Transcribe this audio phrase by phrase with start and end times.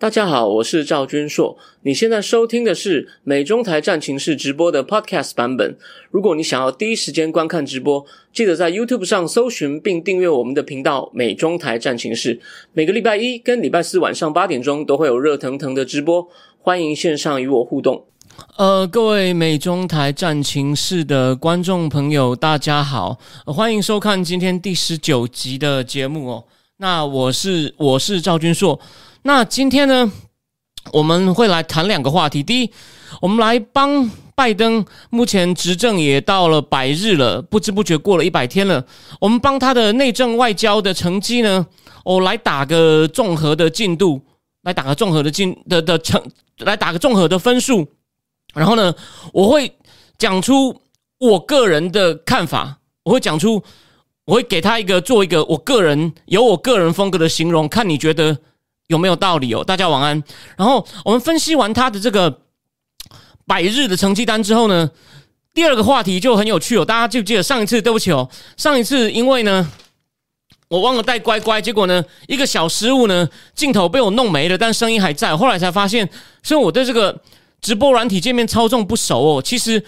[0.00, 1.58] 大家好，我是赵君硕。
[1.82, 5.76] 你现在收听的是美中台战情室直播的 Podcast 版本。
[6.12, 12.38] 如果你想要第一时间观看直播，记得在 YouTube 上搜寻并订阅我们的频道“美中台战情室”。
[12.72, 16.28] 每个礼拜一跟礼拜四晚上八点钟都会有热腾腾的直播，
[16.60, 18.04] 欢迎线上与我互动。
[18.56, 26.44] 呃，各位美中台战情室的观众朋友，大家好，欢迎收看今天第十九集的节目哦。
[26.76, 28.78] 那我是我是赵君硕。
[29.22, 30.10] 那今天呢，
[30.92, 32.42] 我们会来谈两个话题。
[32.42, 32.70] 第一，
[33.20, 38.84] 我们来帮拜登，目前执政也到了百日了，不知不觉过了一百天了。
[39.20, 41.66] 我们帮他的内政外交的成绩呢，
[42.04, 44.20] 我来打个综合的进度，
[44.62, 46.22] 来打个综合的进的的成，
[46.58, 47.86] 来打个综合的分数。
[48.54, 48.94] 然后呢，
[49.32, 49.70] 我会
[50.16, 50.80] 讲出
[51.18, 53.62] 我个人的看法，我会讲出，
[54.24, 58.38] 我会给他一个做一个我个人有我个人风格的形容，看你觉得。
[58.88, 59.62] 有没有道理哦？
[59.62, 60.22] 大家晚安。
[60.56, 62.40] 然后我们分析完他的这个
[63.46, 64.90] 百日的成绩单之后呢，
[65.54, 66.84] 第二个话题就很有趣哦。
[66.84, 67.80] 大家记不记得上一次？
[67.80, 69.70] 对不起哦，上一次因为呢
[70.68, 75.36] 我忘了带乖乖，结果呢一个小失误呢，镜头被我弄没了，但声音还在。
[75.36, 76.08] 后来才发现，
[76.42, 77.22] 所以我对这个
[77.60, 79.42] 直播软体界面操纵不熟哦。
[79.42, 79.82] 其实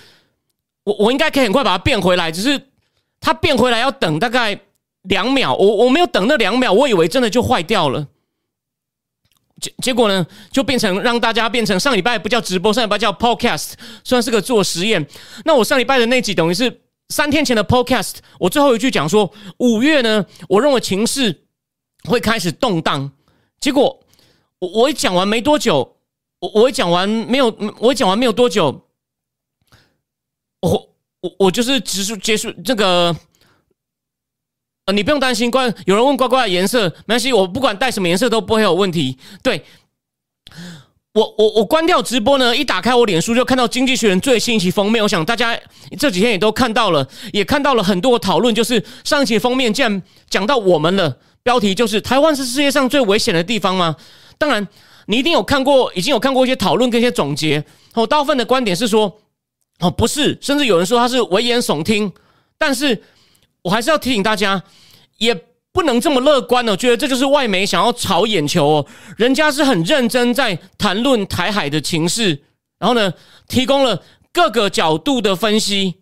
[0.84, 2.60] 我我应该可以很快把它变回来，只是
[3.18, 4.58] 它变回来要等大概
[5.02, 5.54] 两秒。
[5.54, 8.06] 我我没有等那两秒，我以为真的就坏掉了。
[9.60, 15.06] 结结果呢，就变成让大家变成上礼拜不叫直播，上礼拜叫 podcast，算是个做实验。
[15.44, 16.80] 那我上礼拜的那集等于是
[17.10, 21.44] 三天前的 podcast，我最后一句讲说五月呢，我认为情势
[22.04, 23.12] 会开始动荡。
[23.60, 24.00] 结果
[24.58, 25.96] 我我一讲完没多久，
[26.38, 28.88] 我我一讲完没有，我一讲完没有多久，
[30.62, 33.14] 我我我就是结束结束这个。
[34.86, 39.16] 呃你不用担心，关有人问乖乖的颜色，没关系，我不管带什么颜色都不会有问题。
[39.42, 39.62] 对
[41.12, 45.02] 我，我我关掉直播呢，一打开我脸书就看到《经济学人》最新一期封面。
[45.02, 45.58] 我想大家
[45.98, 53.96] 这几天也都看到了，也看到了很多讨论，就是上一期封面竟然讲到我们了，标题就是“台湾是世界上最危险的地方吗？”
[54.38, 54.66] 当然，
[55.06, 57.64] 你一定有看过，已经有看过一些讨论跟一些总结。
[57.94, 59.20] 哦，大部分的观点是说，
[59.80, 62.10] 哦，不是，甚至有人说他是危言耸听。
[62.56, 63.02] 但是
[63.62, 64.62] 我还是要提醒大家。
[65.18, 65.34] 也
[65.70, 68.86] 不能这么乐观哦，觉得这就是外媒想要炒眼球哦。
[69.18, 72.42] 人家是很认真在谈论台海的情势，
[72.78, 73.12] 然后呢，
[73.48, 75.96] 提供了各个角度的分析。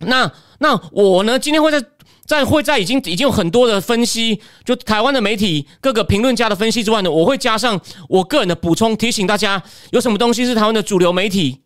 [0.00, 1.82] 那那我呢，今天会在
[2.26, 9.62] 在会在已经已经有很多的分析，就台湾的媒体各个评论家的分析之外呢，我会加上我个人的补充，提醒大家
[9.92, 11.62] 有什么东西是台湾的主流媒体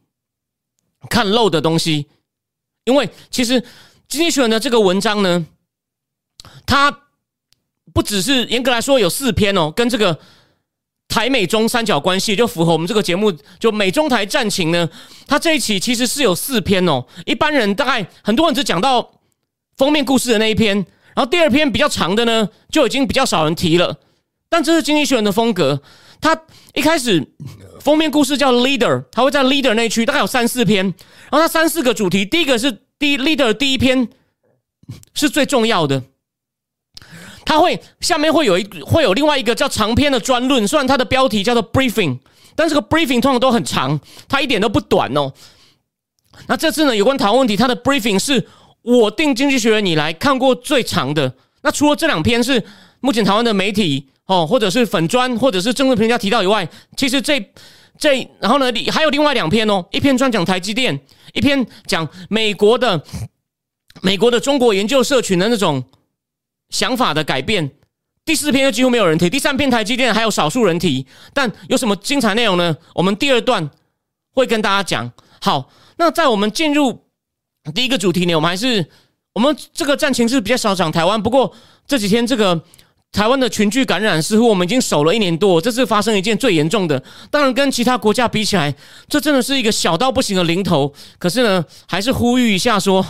[1.08, 2.06] 看漏的东西。
[2.84, 3.62] 因为其实
[4.10, 5.46] 经济学人的这个文章呢。
[6.66, 7.04] 它
[7.92, 10.18] 不只是严格来说有四篇哦，跟这个
[11.08, 14.88] 台美中三角关系就符合我们这个节目，就美中台战情呢。
[15.26, 17.04] 它这一期其实是有四篇哦。
[17.26, 19.12] 一般人大概很多人只讲到
[19.76, 20.76] 封面故事的那一篇，
[21.14, 23.96] 然后第二篇比较长的呢，就已经比较少人提了。
[24.48, 25.82] 但这是经济学人的风格，
[26.20, 26.40] 他
[26.74, 27.26] 一开始
[27.80, 30.84] 封面故事叫 Leader，他会在 Leader 那区大概有三四篇，
[31.30, 34.08] 然后他三四个主题，第一个是第 Leader 第一篇
[35.14, 36.02] 是最重要的。
[37.44, 42.18] 它会下面会有一会有另外一个叫长篇的专论，虽然它的标题叫做 briefing，
[42.54, 45.32] 但这个 briefing 通常都很长，它一点都不短哦。
[46.46, 48.46] 那这次呢，有关台湾问题，它的 briefing 是
[48.82, 51.34] 我定经济学人以来看过最长的。
[51.62, 52.62] 那除了这两篇是
[53.00, 57.42] 目前台湾的媒体哦，或者是粉砖，或者是政治评论家提到以外，其实这
[57.98, 61.00] 这然后呢，还有另外两篇哦，一篇专讲台积电，
[61.32, 63.02] 一篇讲美国的
[64.02, 65.84] 美国的中国研究社群的那种。
[66.70, 67.68] 想法的改变，
[68.24, 71.04] 第四篇就几乎没有人提，第三篇台积电还有少数人提，
[71.34, 72.76] 但有什么精彩内容呢？
[72.94, 73.68] 我们第二段
[74.32, 75.12] 会跟大家讲。
[75.40, 77.06] 好，那在我们进入
[77.74, 78.88] 第一个主题呢，我们还是
[79.32, 81.52] 我们这个战情是比较少讲台湾，不过
[81.88, 82.62] 这几天这个
[83.12, 88.74] 台湾的群聚感染似乎我们已经守了一年多，这次发生一件最严重的，当然跟其他国家比起来，
[89.08, 93.04] 这真的是一个小到不行的零头，可是呢，还是呼吁一下说。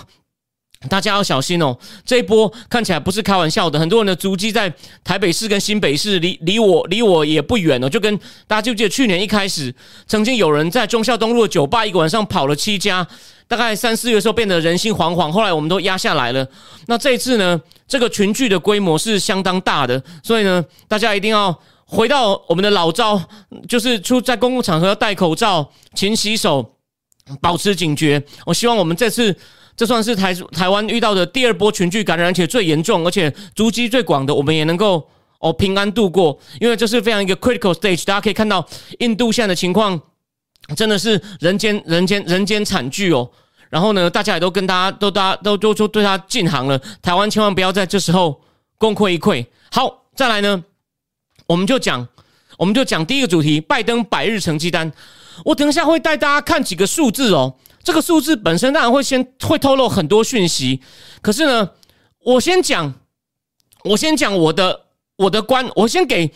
[0.89, 1.77] 大家要小心哦！
[2.07, 4.73] 这一波看起来不是开玩笑的，很多人的足迹在
[5.05, 7.87] 台北市跟新北市，离离我离我也不远哦。
[7.87, 9.75] 就跟大家记不记得去年一开始，
[10.07, 13.07] 曾经有人在忠孝东路的酒吧一个晚上跑了七家，
[13.47, 16.49] 大概三四月的时候变得人心惶惶，后来我们都压下来了。
[16.87, 17.61] 那这一次呢，
[17.91, 21.55] 这个群聚的规模是相当大的，所以呢，大家一定要
[21.85, 23.21] 回到我们的老招，
[23.69, 26.77] 就是出在公共场合要戴口罩、勤洗手、
[27.43, 28.23] 保持警觉。
[28.47, 29.37] 我希望我们这次。
[29.77, 35.09] 这算是台台湾遇到的第二波群聚感染，而且最严重，而且足迹最广的，我们也能够
[35.39, 38.05] 哦平安度过，因为这是非常一个 critical stage。
[38.05, 39.99] 大家可以看到印度现在的情况
[40.77, 43.31] 真的是人间人间人间惨剧哦。
[43.71, 46.79] 然后呢，大家也都跟大家都大家都都都对他进行了。
[47.01, 48.39] 台湾千万不要在这时候
[48.77, 49.47] 功亏一篑。
[49.71, 50.63] 好，再来呢，
[51.47, 52.07] 我们就讲
[52.59, 54.93] 我们就讲第一个主题：拜登百日成绩单。
[55.45, 57.55] 我等一下会带大家看几个数字哦。
[57.83, 60.83] 这个数字本身当然会先会透露很多讯息，
[61.23, 61.71] 可是呢，
[62.25, 62.93] 我先讲，
[63.85, 64.81] 我先讲我的
[65.17, 66.31] 我的观，我先给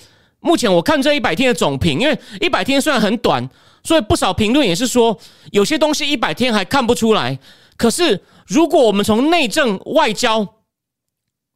[0.44, 3.49] 目前我看这一百天的总评，因为一百天虽然很短，
[3.82, 5.19] 所以不少评论也是说
[5.52, 7.38] 有些东西一百天还看不出来。
[7.79, 10.46] 可是如果我们从内政外交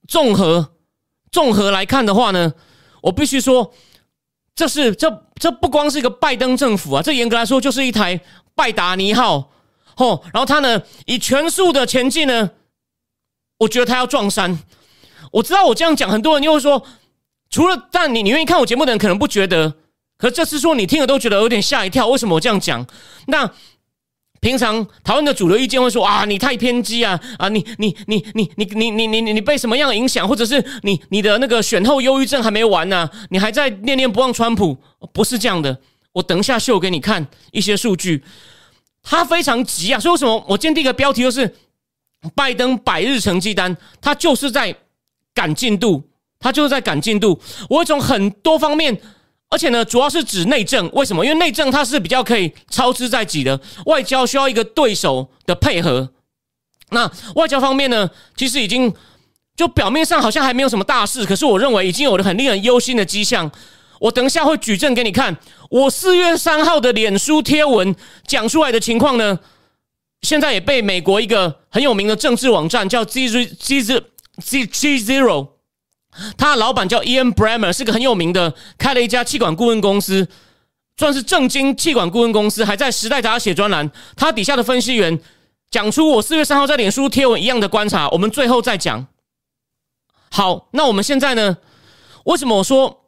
[0.09, 0.71] 综合
[1.31, 2.55] 综合来看的话呢，
[3.03, 3.73] 我必须说，
[4.55, 8.19] 这是这这不光是一个拜登政府啊，这严格来说就是一台
[8.55, 9.51] 拜达尼号。
[9.97, 12.51] 哦，然后他呢以全速的前进呢，
[13.59, 14.59] 我觉得他要撞山。
[15.31, 16.83] 我知道我这样讲，很多人又会说，
[17.51, 19.75] 除了但你你愿意看我节目的人可能不觉得，
[20.17, 22.09] 可这次说你听了都觉得有点吓一跳。
[22.09, 22.87] 为什么我这样讲？
[23.27, 23.51] 那
[24.41, 33.11] 平常讨论的主流意见会说啊，你太偏激啊啊，你你你你你你你你你你被什么样的影响，或者是你你的那个选后忧郁症还没完呢？
[33.31, 34.77] 你还在念念不忘川普？
[35.13, 35.81] 不是这样的，
[36.13, 38.23] 我等一下秀给你看一些数据。
[39.03, 41.57] 他非常急啊，所以为什么我今天第一个标题就是
[42.35, 43.77] 拜登百日成绩单？
[44.01, 44.77] 他就是在
[45.35, 46.09] 赶进度，
[46.41, 47.41] 他就是在赶进度。
[47.69, 49.01] 我从很多方面，
[49.51, 50.91] 而且呢，主要是指内政。
[50.93, 51.25] 为什么？
[51.25, 56.11] 因为内政它是比较可以操之在己的，外交需要一个对手的配合。
[56.91, 58.93] 那外交方面呢，其实已经
[59.57, 63.51] 就表面上好像还没有什么大事，可是我认为已经有了很令人忧心的迹象。
[64.01, 65.37] 我等一下会举证给你看。
[65.71, 67.95] 我四月三号的脸书贴文
[68.27, 69.39] 讲出来的情况呢，
[70.23, 74.01] 现在也被美国一个很有名的政治网站叫 G Z G Z
[74.41, 75.49] G Zero，
[76.37, 80.27] 他的老板叫 Ian Bremer，是个很有名的，开了一家气管顾问公司，
[80.97, 83.91] 算是正经气管顾问公司，还在时代杂志写专栏。
[84.17, 85.21] 他底下的分析员
[85.71, 89.07] 讲出我四月三号在脸书贴文一样的观察，我们最后再讲。
[90.31, 91.57] 好，那我们现在呢？
[92.25, 93.05] 为什么我说？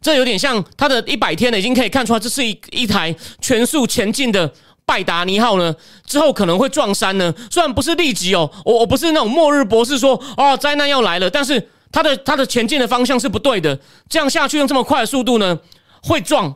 [0.00, 4.52] 这有点像他的一百天了，已经可以看出来，这是一一台全速前进的
[4.84, 5.74] 拜达尼号呢。
[6.06, 13.78] 之后可能会撞山呢，虽然不是立即哦，我我不是那种末日博士说哦灾难要来了，但是它的它的前进的方向是不对的。
[14.08, 15.56] 这样下去用这么快的速度呢，
[16.02, 16.52] 会撞，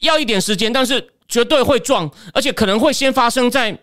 [0.00, 3.78] 要一点时间，但是绝对会撞，而且可能会先发生在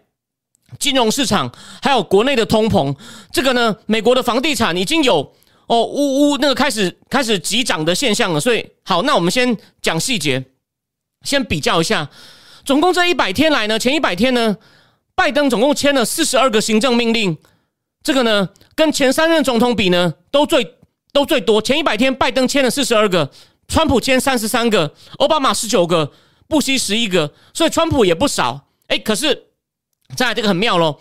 [0.78, 1.50] 金融市场，
[1.82, 2.94] 还有国内的通膨。
[3.32, 5.34] 这个呢，美国的房地产已经有。
[5.66, 10.44] 哦，呜呜，那个开始开始急涨的现象了，所以好，那我们先讲细节，
[11.22, 12.10] 先比较一下，
[12.66, 14.58] 总共这一百天来呢，前一百天呢，
[15.16, 17.38] 拜登总共签了四十二个行政命令，
[18.04, 20.76] 这个呢，跟前三任总统比呢，都最
[21.14, 23.32] 都最多，前一百天拜登签了四十二个，
[23.68, 26.12] 川普签三十三个，奥巴马十九个，
[26.48, 29.46] 布希十一个，所以川普也不少，哎，可是
[30.18, 31.00] 再来这个很妙喽。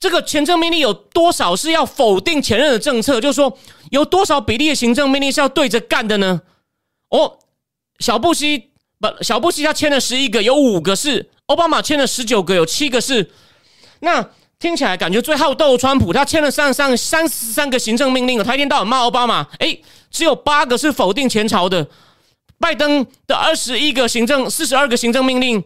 [0.00, 3.20] 这个行政命令有多少是要否定前任的政策？
[3.20, 3.56] 就是说，
[3.90, 6.42] 有多少比例的行政命令是要对着干的呢？
[7.08, 7.38] 哦，
[8.00, 13.30] 小布希不，小布希他签了十一个，有五个是；奥巴马签了十九个，有七个是。
[14.00, 14.28] 那
[14.64, 19.46] 听起来感觉最好斗川普，他签了三三三十三个行政命令了，他一天到晚骂奥巴马。
[19.58, 21.86] 诶，只有八个是否定前朝的。
[22.58, 25.62] 拜登的二十一个行政，四十二个行政命令。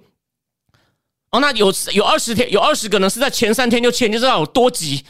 [1.30, 5.04] 哦，那有有二十天，有二十个呢，是在前三天就签，就知道有多急。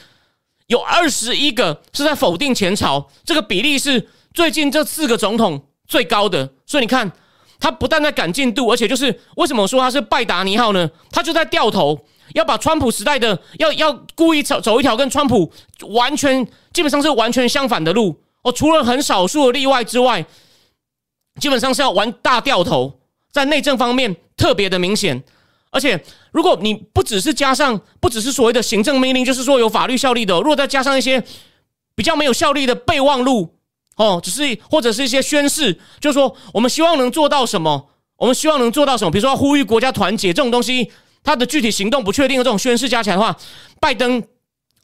[0.67, 6.51] 有二十一个是在否定前朝，这个比例是最近这四个总统最高的。
[6.67, 7.11] 所以你看，
[7.59, 10.91] 他不但在赶进度，而且就是为什么说他是拜达尼号呢？
[11.11, 11.99] 他就在掉头，
[12.35, 15.51] 要把川普时代的要要故意走走一条跟川普
[15.91, 18.17] 完全基本上是完全相反的路。
[18.43, 20.25] 哦，除了很少数的例外之外，
[21.41, 23.01] 基本上是要玩大掉头，
[23.33, 25.23] 在内政方面特别的明显。
[25.71, 31.23] 而且，如果你不只是加上，不只是所谓的行政命令，就是说有法律效力的，如果再加上一些
[31.95, 33.55] 比较没有效力的备忘录，
[33.97, 40.91] 哦，只是或者是一些宣誓，就是说我们希望能做到什么，我们希望能做到什么，比如说呼吁国家团结这种东西，
[41.29, 43.37] 他的具体行动不确定的这种宣誓加起来的话，
[43.79, 44.23] 拜登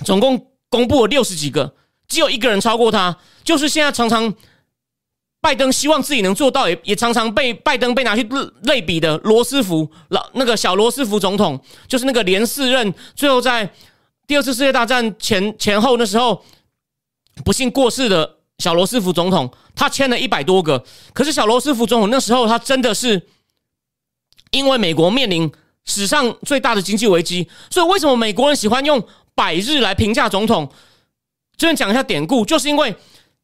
[0.05, 1.75] 总共公布了六十几个，
[2.07, 4.35] 只有一个人超过他，就是现在常常。
[5.41, 8.27] 拜登希望自己能做到，也也常常被拜登被拿去
[8.63, 13.71] 类比的罗斯福老那个小罗斯福总统，就是那个连四任，最后在
[14.27, 16.43] 第二次世界大战前前后那时候
[17.45, 20.83] 不幸过世的小罗斯福总统，他签了一百多个。
[21.13, 23.21] 可是小罗斯福总统那时候他真的是
[24.51, 25.53] 因为美国面临
[25.85, 29.03] 史上最大的经济危机，所以为什么美国人喜欢用
[29.35, 30.71] 百日来评价总统？
[31.57, 32.95] 这边讲一下典故，就是因为。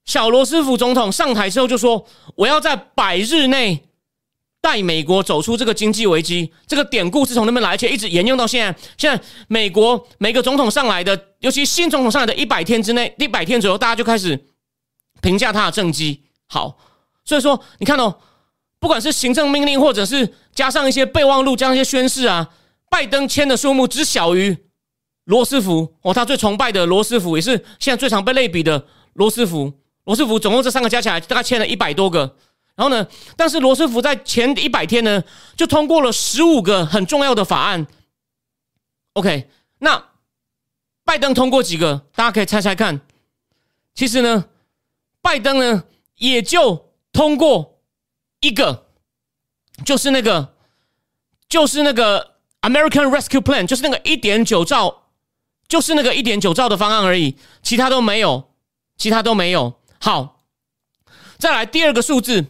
[0.07, 2.05] 小罗斯福总统上台之后就说，
[2.35, 3.81] 我要在百日内
[4.61, 6.51] 带美国走出这个经济危机。
[6.67, 8.81] 这个典故是从那边来，而且一直沿用到现在。
[8.97, 14.47] 现在美国每个总统上来的，尤其新总统上来的一百天之内，一百天左右，大家就开始
[15.21, 16.77] 评价他的政绩好。
[17.25, 18.19] 所以说，你看哦，
[18.81, 22.49] 不管是行政命令，或者是加上一些备忘录，加上一些宣誓啊，
[22.89, 24.57] 拜登签的数目只小于
[25.25, 29.73] 罗斯福哦，他最崇拜的罗斯福，也是现在最常被类比的罗斯福。
[30.05, 32.35] 罗斯福总共这三个加起来大概签了一百多个，
[32.75, 33.07] 然后呢，
[33.37, 35.23] 但是罗斯福在前一百天呢
[35.55, 37.87] 就通过了十五个很重要的法案。
[39.13, 39.49] OK，
[39.81, 40.03] 那
[41.05, 42.07] 拜登通过几个？
[42.15, 43.03] 大家可以猜猜看。
[43.95, 44.47] 其实呢，
[45.21, 45.85] 拜登呢
[46.17, 47.80] 也就通过
[48.41, 48.87] 一个，
[49.85, 50.55] 就是那个，
[51.49, 55.03] 就是那个 American Rescue Plan，就是那个一点九兆，
[55.69, 58.51] 就是那个一点九兆的方案而已，其他都没有，
[58.97, 59.75] 其他都没有。
[60.01, 60.43] 好，
[61.39, 62.47] 再来第二个数字。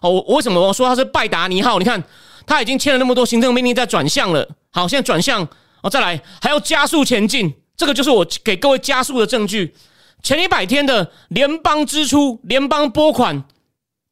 [0.00, 1.78] 哦，我为什么我说他是拜达尼号？
[1.78, 2.02] 你看
[2.46, 4.46] 他已经签了那么多行政命令，在转向了。
[4.70, 5.48] 好，现在转向
[5.82, 7.54] 哦，再来还要加速前进。
[7.76, 9.74] 这个就是我给各位加速的证据。
[10.22, 13.44] 前一百天的联邦支出、联邦拨款，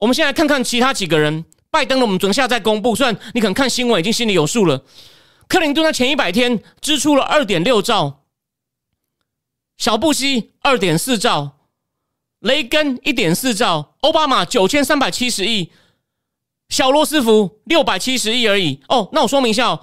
[0.02, 1.44] 我们先来看看其他几个人。
[1.70, 2.94] 拜登的，我们等下再公布。
[2.94, 4.84] 虽然你可能看新闻已经心里有数了。
[5.46, 8.24] 克林顿在前一百天支出了二点六兆，
[9.78, 11.52] 小布希二点四兆。
[12.40, 15.70] 雷根一点四兆，奥巴马九千三百七十亿，
[16.68, 18.80] 小罗斯福六百七十亿而已。
[18.88, 19.80] 哦，那我说明一下哦，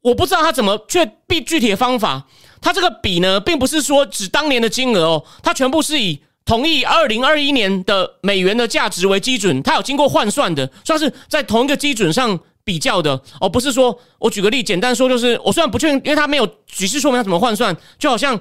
[0.00, 2.26] 我不知道他怎么却必具体的方法。
[2.62, 18.36] 他这个比呢，并不是说指当年的金额哦，他全部是以同意二零二一年的美元的价值为基准，它有经过换算的，算是在同一个基准上比较的哦，不是说我举个例，简单说就是，我虽然不确定，因为它没有举示说明它怎么换算，就好像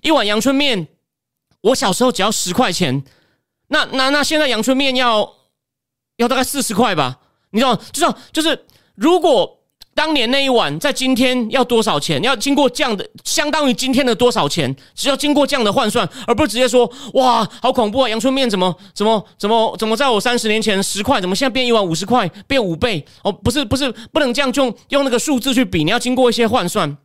[0.00, 0.88] 一碗阳春面。
[1.60, 3.04] 我小时候只要十块钱，
[3.68, 5.32] 那那那现在阳春面要
[6.16, 7.20] 要大概四十块吧？
[7.50, 8.66] 你知道，知道就是
[8.96, 9.61] 如果
[9.94, 12.22] 当年那一碗在今天要多少钱？
[12.22, 14.74] 要经过这样的，相当于今天的多少钱？
[14.94, 18.08] 只要经过这样的换算，而不是直接说哇，好恐怖啊！
[18.08, 23.04] 阳春面怎么怎么怎么怎么在我三十年前十块，怎么现在变一碗五十块，变五倍？
[23.22, 26.96] 哦，不是不是，不能这样用用那个数字去比，你要经过一些换算。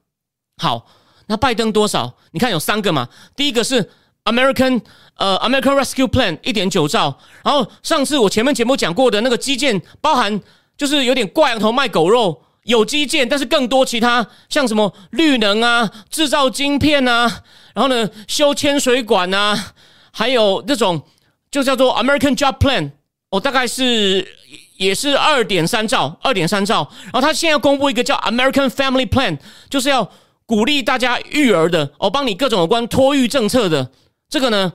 [0.57, 0.87] 好，
[1.27, 2.15] 那拜登多少？
[2.31, 3.89] 你看有三个嘛，第一个是。
[4.27, 4.81] American
[5.15, 10.41] 呃，American Rescue Plan 一点九兆，然后上次我前面节目讲过的那个基建，包含
[10.75, 17.43] 就是有点挂羊头卖狗肉，有基建，但是更多其他像什么绿能啊、制造晶片啊，
[17.73, 19.73] 然后呢修铅水管啊，
[20.11, 21.01] 还有这种
[21.49, 22.91] 就叫做 American Job Plan，
[23.29, 24.27] 哦，大概是
[24.75, 29.37] 也是二点三兆，二点三兆，然后他现在要公布一个叫 American Family Plan，
[29.69, 30.11] 就是要
[30.45, 33.89] 鼓励大家育儿的，哦，帮你各种有关托育政策的。
[34.29, 34.73] 这个呢，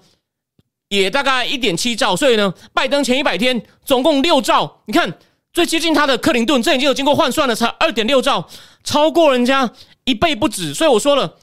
[0.89, 4.81] 也大概一点七兆，所以呢，拜登前一百天总共六兆。
[4.87, 5.13] 你看，
[5.53, 8.49] 最接近他的克林顿，这已经有经过换算了，才二点六兆，
[8.83, 9.71] 超过人家
[10.05, 10.73] 一倍不止。
[10.73, 11.37] 所以我说了，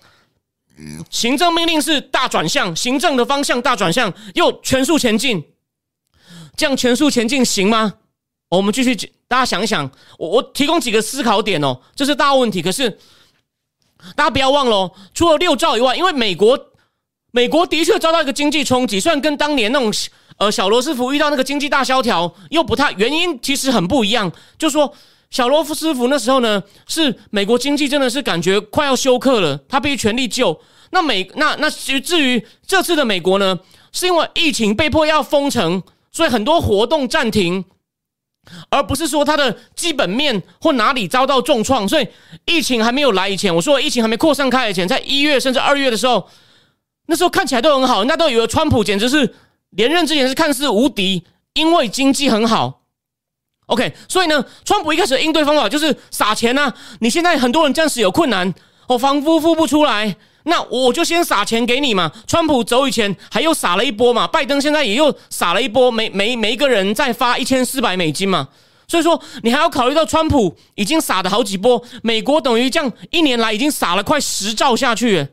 [1.09, 5.43] 行政命令是大转向，行政的方向大转向，又全速前进，
[6.57, 7.93] 这样全速前进行吗？
[8.49, 8.95] 我们继续，
[9.27, 12.63] 大家想一想，我我提供几个思考点哦，这是大问题。
[12.63, 12.97] 可是
[14.15, 16.57] 大家不要忘了哦，除了六兆以外，因为美国。
[17.31, 19.91] 美国的确遭到一个经济冲击，虽然跟当年那种
[20.37, 24.31] 呃小罗斯福遇到那个经济大萧条又不太原因，其实很不一样。
[24.57, 24.91] 就说
[25.29, 30.59] 小罗斯福那时候呢，是美国经济真的是感觉快要休克了，他必须全力救。
[30.89, 33.59] 那美那那至于这次的美国呢，
[33.91, 37.63] 是因为疫情被迫要封城，所以很多活动暂停，
[38.71, 41.87] 而不是说它的基本面或哪里遭到重创。
[41.87, 42.07] 所以
[42.45, 46.27] 疫情还没有来以前，我说疫情还没扩散开以前，在一月甚至二月的时候。
[47.09, 49.33] 那时候看起来都很好，人家都以为川普简直是
[49.71, 51.23] 连任之前是看似无敌，
[51.53, 52.83] 因为经济很好。
[53.65, 56.71] OK，所以呢，川普一开始的应对方法就是撒钱呐。
[56.99, 58.53] 你现在很多人暂时有困难，
[58.87, 62.11] 哦，房租付不出来，那我就先撒钱给你嘛。
[62.27, 68.47] 川普走以前还又撒了一波嘛，拜登现在也又撒了一波，每每每一个人再发一千四百美金嘛。
[68.87, 75.27] 所以说，你还要考虑到川普已经撒了好几波，美国等于这样一年来已经撒了快十兆下去。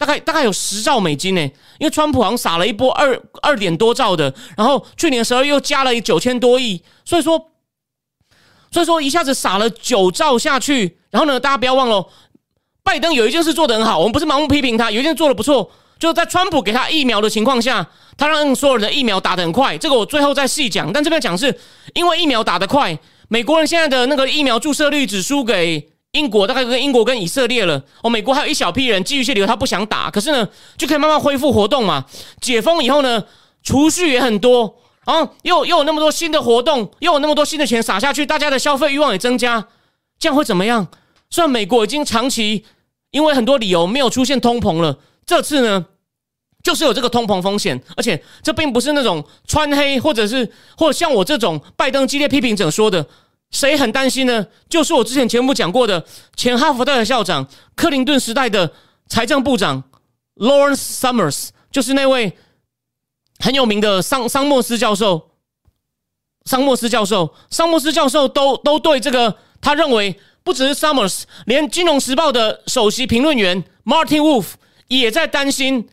[0.00, 1.40] 大概大概有十兆美金呢，
[1.78, 7.50] 因为川普好像撒了一波二二点多兆的，然后去年十二月又加了九千多亿，所以说，
[8.70, 12.08] 所以说一下子撒了九兆下去，然后呢，大家不要忘了，
[12.82, 21.54] 拜登有一件事做得很好，我们不是盲目批评他，有一件做的不错，就是在川普给他疫苗的情况下，他让所有人的疫苗打得很快，这个我最后再细讲，但这边讲是
[21.92, 25.89] 因为疫苗打得快，美国人现在的那个疫苗注射率只输给。
[26.12, 27.82] 英国大概跟英国跟以色列了。
[28.02, 32.04] 哦，美国还有一小批人基于一些理由他不想打，可是呢就可以慢慢恢复活动嘛。
[32.40, 33.24] 解封以后呢，
[33.62, 34.74] 储蓄也很多，
[35.06, 39.68] 然后又又有那么多新的活动，又有那么多新的钱撒下去，大家的消费欲望也增加，
[40.18, 40.88] 这样会怎么样？
[41.30, 42.64] 虽然美国已经长期
[43.12, 45.86] 因为很多理由没有出现通膨了，这次呢，
[46.64, 53.06] 就是有这个通膨风险，而且这并不是那种穿黑或者是或者像我这种拜登激烈批评者说的，
[53.50, 54.46] 谁很担心呢？
[54.68, 56.04] 就是我之前节目讲过的
[56.36, 58.72] 前哈佛大学校长克林顿时代的
[59.08, 59.82] 财政部长
[60.36, 62.36] Lawrence Summers，就是那位
[63.38, 65.30] 很有名的桑桑莫斯教授，
[66.44, 70.18] 桑莫斯教授，桑莫斯教授都都对这个他认为。
[70.42, 74.46] 不只是 Summers，连《金融时报》的首席评论员 Martin Wolf
[74.88, 75.86] 也在担心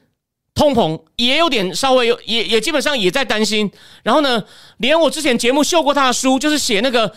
[0.55, 3.69] 通膨，也有点稍微有，也也基本上也在担心。
[4.03, 4.41] 然后呢，
[4.77, 7.13] 连我之前节目秀过他的书，就是写那个，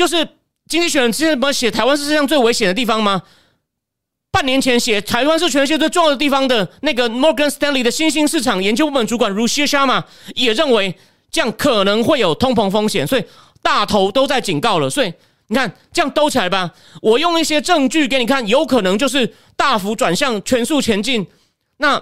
[0.00, 0.16] 就是
[0.66, 3.20] 《经济学人》之前不是写台湾是世界上最危险的地方吗？
[4.30, 10.02] 半年前写台湾是全世界最重要的地方的那个 Morgan Stanley 的新兴市场研究部门主管 Ruchir Sharma
[10.34, 10.96] 也认为
[11.30, 13.24] 这样可能会有通膨风险，所以
[13.60, 15.12] 大头都在警告了，所以。
[15.48, 16.72] 你看，这样兜起来吧。
[17.02, 21.26] 我用一些证据给你看，有可能就是大幅转向全速前进。
[21.78, 22.00] 那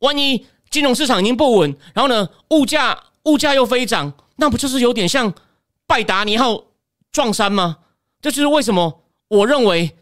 [0.00, 5.32] 万一金融市场已经不稳，然后呢，物价物价又飞涨，那不就是有点像
[5.86, 6.62] 拜达尼号
[7.12, 7.78] 撞山吗？
[8.20, 9.96] 这就是为什么我认为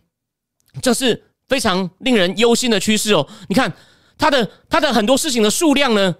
[0.80, 3.26] 这是非常令人忧心的趋势哦。
[3.48, 3.72] 你看，
[4.16, 6.14] 他的他的很多事情的数量呢，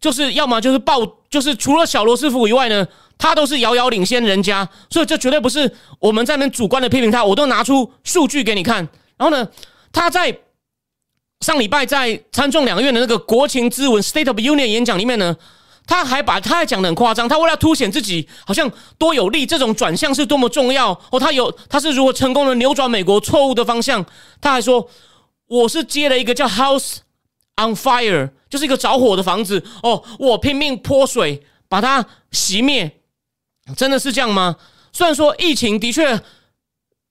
[0.00, 0.98] 就是要么就是爆，
[1.28, 2.86] 就是除了小罗斯福以外呢。
[3.18, 7.24] 他都是遥遥领先人家，所以这绝对不是我们在那边主观的批评他。
[7.24, 8.78] 我都拿出数据给你看。
[9.16, 9.48] 然后呢，
[9.92, 10.36] 他在
[11.38, 15.36] 上礼拜在参众两院的那个国情咨文 （State of Union） 演讲里面呢，
[15.86, 17.28] 他还把他还讲的很夸张。
[17.28, 21.18] 他为了凸显自己好像多有利，这种转向是多么重要哦。
[21.18, 24.04] 他有他是如何成功的扭转美国错误的方向。
[24.40, 24.88] 他还说
[25.48, 26.98] ：“我是接了一个叫 House
[27.56, 33.00] on Fire，就是一个着火的房子哦，我拼命泼水把它熄灭。”
[33.76, 34.56] 真的是这样吗？
[34.92, 36.20] 虽然说疫情的确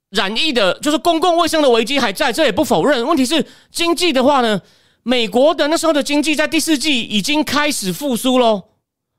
[0.10, 3.06] 染疫的，就是公共卫生的危机还在，这也不否认。
[3.06, 4.62] 问题是经济的话呢？
[5.04, 8.62] 美国的那时候的经济在第四季已经开始复苏喽，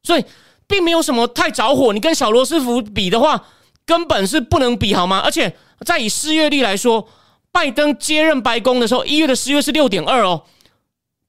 [0.02, 0.24] 所以
[0.66, 1.92] 并没有什么太着火。
[1.92, 3.44] 你跟小罗斯福比的话，
[3.84, 5.20] 根本是不能比，好吗？
[5.24, 7.08] 而且在以失业率来说，
[7.50, 10.44] 拜登接任白宫的时候，一月的失业是六点二哦，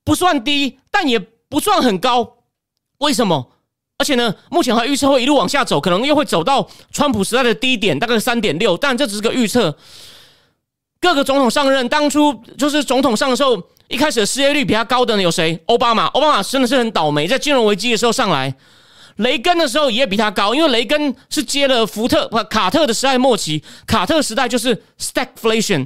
[0.03, 2.38] 不算低，但也不算很高。
[2.99, 3.49] 为什么？
[3.99, 8.75] 而且呢，目前还预测会一路往下走，可能又会走到川普时代的低点，大概三点六。
[8.75, 9.77] 但这只是个预测。
[10.99, 13.62] 各个总统上任，当初就是总统上的时候，
[13.93, 15.60] 一开始的失业率比他高的有谁？
[15.67, 18.51] 奥巴马，奥巴马真的是很倒霉，在金融危机的时候上来。
[19.17, 25.86] 雷根的时候也比他高，因为雷根是接了福特不卡特的时代末期，卡特时代就是 stagflation，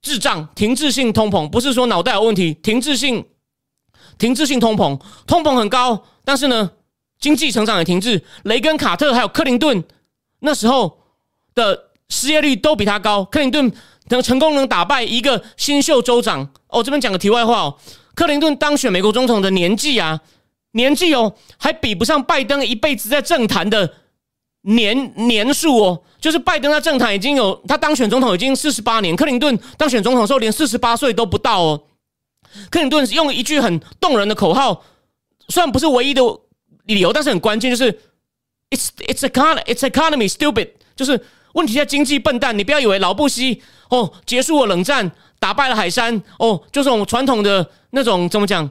[0.00, 3.22] 滞胀、停滞性通膨，不是说脑袋有问题，停滞性、
[4.16, 6.70] 停滞性通膨，通膨很高，但是呢？
[7.20, 9.84] 经济成长也停滞，雷根、卡特还有克林顿
[10.40, 10.98] 那时候
[11.54, 13.24] 的失业率都比他高。
[13.26, 13.70] 克林顿
[14.08, 16.82] 能成功能打败一个新秀州长哦。
[16.82, 17.78] 这边讲个题外话哦，
[18.14, 20.20] 克林顿当选美国总统的年纪啊，
[20.72, 23.94] 年纪哦还比不上拜登一辈子在政坛的
[24.62, 26.02] 年年数哦。
[26.20, 31.82] 就是拜登在政坛已经有他当选总统已经四十八年，克林顿当选总统的时候连四十八岁都不到哦。
[32.70, 34.82] 克林顿用一句很动人的口号，
[35.48, 36.22] 虽然不是唯一的。
[36.86, 37.90] 理由，但是很关键，就是
[38.68, 41.18] it's it's economy it's economy stupid，就是
[41.54, 42.56] 问题在经济笨蛋。
[42.56, 48.70] 你不要以为老布希哦结束了冷战，打败了海山哦，就是我们传统的那种怎么讲，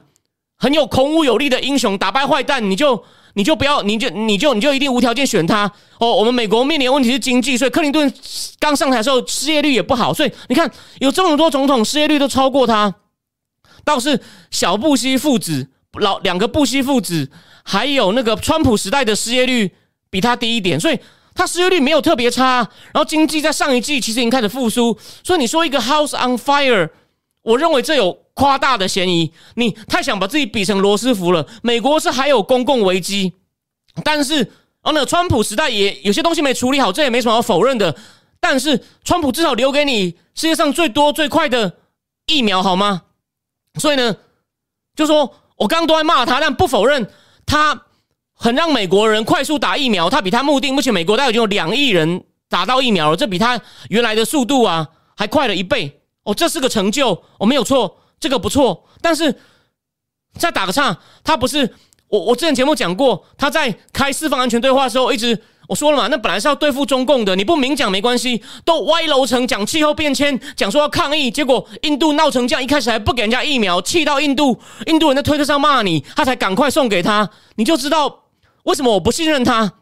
[0.56, 6.14] 很有孔武有力的英雄，打败坏蛋，你就你就不要，你就你就你就一定无条件选他哦。
[6.14, 8.10] 我们美国面临问题是经济，所以克林顿
[8.58, 10.70] 刚上台的时候失业率也不好，所以你看
[11.00, 12.94] 有这么多总统失业率都超过他，
[13.84, 14.20] 倒是
[14.50, 17.30] 小布希父子老两个布希父子。
[17.66, 19.74] 还有那个川普时代的失业率
[20.10, 20.98] 比他低一点，所以
[21.34, 22.58] 他失业率没有特别差。
[22.92, 26.88] 然后经济在上一季其实已经开始复苏，所以你说一个 house on fire，
[27.42, 29.32] 我认为这有夸大的嫌疑。
[29.54, 31.46] 你太想把自己比成罗斯福了。
[31.62, 33.32] 美国是还有公共危机，
[34.02, 37.96] 但是哦，那川普时代也有些东西没处理好，这也没什么好否认的。
[38.40, 41.78] 但是川普至少留给你世界上最多最快的
[42.26, 43.02] 疫苗，好吗？
[43.80, 44.14] 所以呢，
[44.94, 47.10] 就说我刚刚都在骂他，但不否认。
[47.46, 47.82] 他
[48.44, 58.84] 很让美国人快速打疫苗，他比他目定，目前美国大概已经有两亿人打到疫苗了，这比他原来的速度啊还快了一倍哦，这是个成就，我没有错，这个不错。
[59.00, 59.34] 但是
[60.38, 61.74] 再打个岔，他不是
[62.08, 78.23] 我我之前节目讲过，他在开四方安全对话的时候，一直我说了嘛，那本来是要对付中共的，你不明讲没关系，都歪楼层讲气候变迁，讲说要抗议，结果印度闹成这样，一开始还不给人家疫苗，气到印度，印度人在推特上骂你，他才赶快送给他，你就知道
[78.64, 79.72] 为什么我不信任他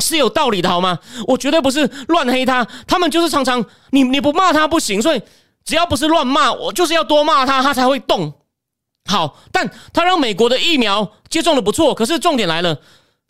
[0.00, 0.98] 是有道理的好吗？
[1.26, 5.20] 我绝对不是乱黑他，他们就是常常你你不骂他不行，所以
[5.64, 8.32] 只要不是乱骂，我就是要多骂他，他才会动。
[9.06, 12.80] 好，但他让美国的疫苗接种的不错，可是重点来了，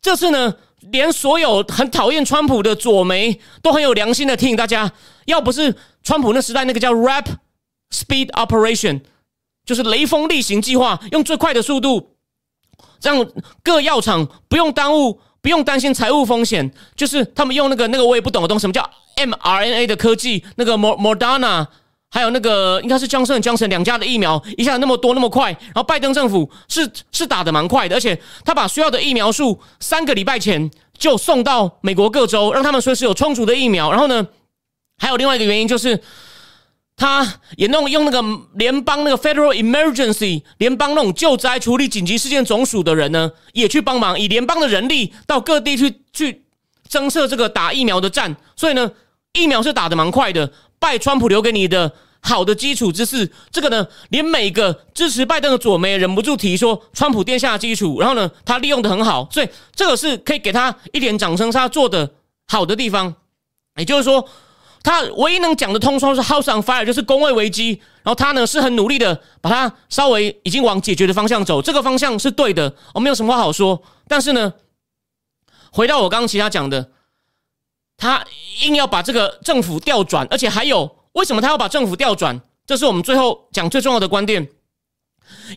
[0.03, 4.93] 这次呢，连所有很讨厌川普的左媒都很有良心的提醒大家，
[5.27, 7.27] 要不是川普那时代那个叫 Rap
[7.91, 9.01] Speed Operation，
[9.65, 12.17] 就是雷锋例行计划，用最快的速度
[13.03, 13.27] 让
[13.63, 21.67] 各药厂不用耽误，不用担心财务风险，就是他们用那个那个我也不懂的东西，什么叫 mRNA 的科技，那个莫莫达纳。
[22.13, 33.93] 还有那个应该是江森、江森两家的疫苗，一下那么多那么快，然后拜登政府是是打的蛮快的，而且他把需要的疫苗数三个礼拜前就送到美国各州，让他们随时有充足的疫苗。
[33.93, 34.27] 然后呢，
[34.99, 36.03] 还有另外一个原因就是，
[37.01, 38.23] 他也弄用那个
[38.57, 46.45] 联邦那个 Federal Emergency 联邦那种救灾处理紧急事件总署的人呢，也去帮忙，以联邦的人力到各地去去
[46.87, 48.93] 增设这个打疫苗的站，所以呢，
[49.33, 50.53] 疫苗是打的蛮快的。
[50.79, 62.11] 拜川普留给你的好的基础知识，这个呢，连每个支持拜登的左媒也忍不住提说，川普殿下的基础，然后呢，他利用的很好，所以这个是可以给他一点掌声，他做的
[62.47, 63.15] 好的地方。
[63.77, 64.29] 也就是说，
[64.83, 73.83] 他唯一能讲的通说是 House on fire，就是工位危机，然后他呢是很努力的把它稍微已经往解决的方向走，这个方向是对的，我没有什么话好说。
[74.09, 74.53] 但是呢，
[75.71, 76.91] 回到我刚刚其他讲的。
[78.03, 78.25] 他
[78.63, 82.41] 硬要把这个政府调转，而且还有为什么他要把政府调转？
[82.65, 84.49] 这是我们最后讲最重要的观点。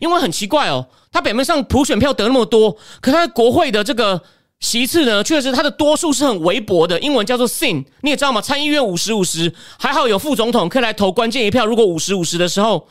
[0.02, 4.22] 因为很奇怪哦，他表面上普选票得那么多，可他国会的这个
[4.60, 6.98] 其次呢，确实他的多数是很微薄的。
[7.00, 8.40] 英文叫做 “sin”，你也知道吗？
[8.40, 11.66] 参议院五十五十，还好有副总统可以来投关键一票。
[11.66, 12.88] 如果五十五十的时候，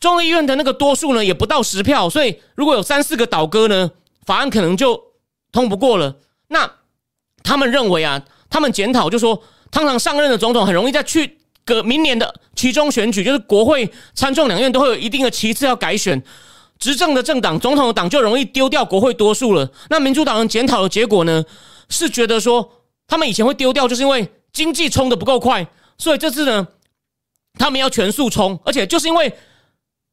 [0.00, 3.90] 众议院的那个多数呢，也不到十票，所以如果有三四个倒戈呢，
[4.24, 5.00] 法案可能就
[5.52, 6.16] 通不过了。
[6.48, 6.70] 那
[7.42, 8.22] 他们认为啊。
[8.54, 16.22] 他们检讨就说，通常上任的总统很容易在去个明年的其中选举，就是国会参众两院都会有一定的旗次要改选，
[16.82, 19.70] 执政的政党总统的党就容易丢掉国会多数了。
[19.88, 21.44] 那民主党人检讨的结果呢，
[21.88, 22.68] 是觉得说
[23.06, 25.64] 他们以前会丢掉，就是因为经济冲的不够快，
[25.96, 26.66] 所以这次呢，
[27.56, 29.32] 他们要全速冲，而且就是因为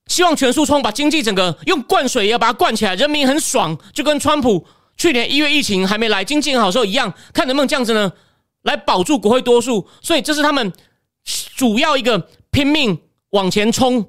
[0.05, 4.63] 希望全速冲，把经济整个用灌水也要把它灌起来，人民很爽，就跟川普
[4.95, 8.13] 去年一月疫情还没来，经济很好时候一样，看能不能这样子呢？
[8.62, 10.71] 来保住国会多数，所以这是他们
[11.55, 12.99] 主要一个拼命
[13.32, 14.05] 往前冲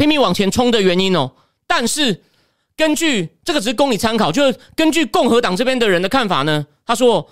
[0.00, 1.30] 拼命往前冲的原因哦。
[1.66, 2.22] 但是
[2.74, 7.28] 根据这个只是供你参考，就是根据共和党这边的人的看法呢，他说，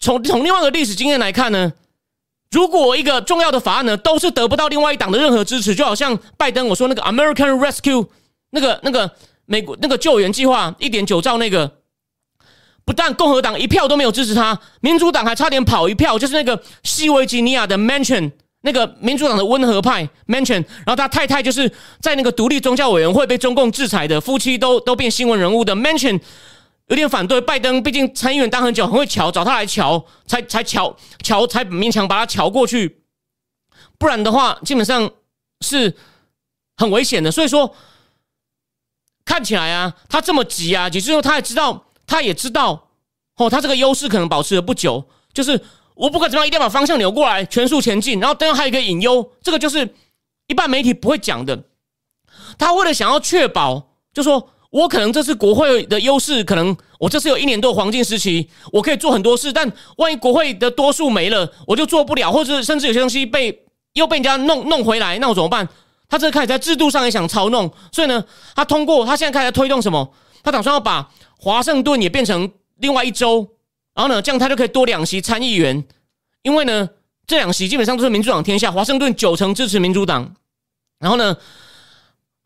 [0.00, 1.72] 从从另外一个历史经验来看呢，
[2.50, 8.08] 如果一个重要的法案呢都是得不到另外一党的任何支持，就好像拜登我说那个 American Rescue
[8.50, 9.08] 那个那个
[9.46, 11.76] 美国那个救援计划一点九兆那个。
[12.82, 21.70] 不但共和党一票都没有支持他，民主党还差点跑一票，就是那个西维吉尼亚的 Mansion，那个民主党的温和派 Mention，然后他太太就是
[22.00, 26.20] 在那个独立宗教委员会被中共制裁的夫妻，都都变新闻人物的 Mention，
[26.88, 33.02] 有点反对拜登，毕竟参议员当很久，很会瞧，找他来瞧，才才瞧瞧，才勉强把他瞧过去，
[33.98, 35.10] 不然的话，基本上
[35.60, 35.94] 是
[36.76, 37.30] 很危险的。
[37.30, 37.74] 所以说，
[39.24, 41.86] 看起来啊，他这么急啊，也就是说，他也知道。
[42.10, 42.88] 他也知道，
[43.36, 45.60] 哦，他这个优势可能保持了不久，就是
[46.00, 48.18] 我不管怎么样，一定要把方向扭过来，全速前进。
[48.20, 49.86] 然后，当然还有一个隐忧，这个就是
[50.46, 51.62] 一般媒体不会讲的。
[52.58, 59.52] 他为了想要确保，就说我可能这次国会的优势，可能我这次有一年多黄金时期，我可以做很多事。
[59.52, 65.68] 但万一国会的多数没了，我就做不了，或者甚至有些东西被又被人家弄弄回来，那我怎么办？
[66.08, 68.24] 他这开始在制度上也想操弄，所以呢，
[68.56, 70.14] 他通过他现在开始推动什么？
[70.42, 71.10] 他打算要把。
[71.42, 73.48] 华盛顿也变成另外一州，
[74.00, 75.84] 然后呢，这样他就可以多两席参议员，
[76.40, 76.88] 因为呢，
[77.26, 78.72] 这两席基本上都是民主党天下。
[78.72, 80.34] 华盛顿九成支持民主党，
[80.98, 81.36] 然后呢，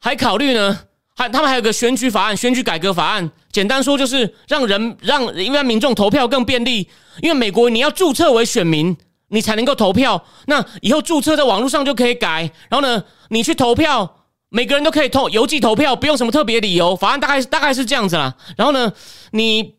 [0.00, 0.80] 还考虑呢，
[1.14, 3.30] 还他们还有个选举法案，选举改革法案。
[3.52, 6.88] 简单说就是让人让一般民众投票更便利，
[7.22, 8.96] 因为美国你要注册为选民，
[9.28, 10.24] 你才能够投票。
[10.46, 14.22] 那以后注册在网络上就可以改，然后呢，你去投票。
[14.50, 16.94] 每个人都可以投邮寄投票，不用什么特别理由。
[16.94, 18.36] 法案大概大概是这样子啦。
[18.56, 18.92] 然后呢，
[19.32, 19.74] 你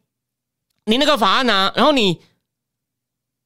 [0.85, 2.21] 你那个法案呢，然后你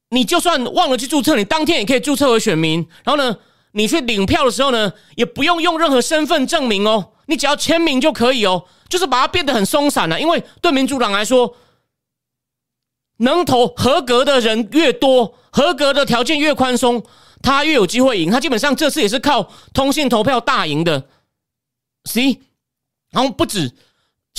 [0.09, 2.87] 你就算忘了去注册，你当天也可以注册为选民。
[3.03, 3.37] 然后呢，
[3.71, 8.65] 你去领票的时候呢，也不用用任何身份证明哦，你只要签名就可以哦。
[8.89, 11.55] 就是把它变得很松散了，因为对民主党来说，
[13.17, 17.03] 能投合格的人越多，合格的条件越宽松，
[17.43, 18.31] 他越有机会赢。
[18.31, 21.07] 他基本上这次也是靠通信投票大赢的。
[22.05, 22.41] C，
[23.11, 23.71] 然后不止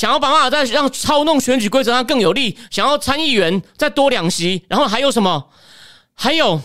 [0.01, 5.51] 想要把办法再让操弄选举规则上更有利，想要参议员再多两席，然后还有什么？
[6.15, 6.59] 还有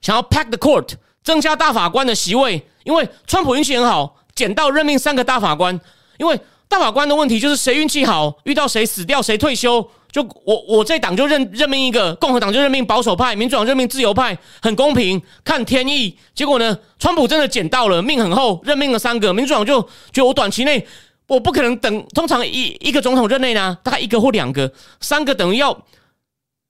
[0.00, 0.90] 想要 pack the court，
[1.24, 5.80] 增加大法官的席位，因为川普运气很好，捡到任命三个大法官，
[6.18, 6.38] 因为。
[6.68, 16.18] 大法官的问题就是谁运气好，遇到谁死掉谁退休，就我我这党就任任命一个，共和党就任命保守派，民主党任命自由派，很公平，看天意。
[16.34, 19.80] 结果呢，川普真的捡到了，命很厚，任命了三个，民主党就
[20.12, 20.84] 觉得我短期内
[21.26, 25.84] 我不可能等，通常一一个总统任内呢，大概一个或两个，三个等于要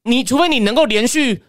[0.04, 1.44] 你除非你能够连续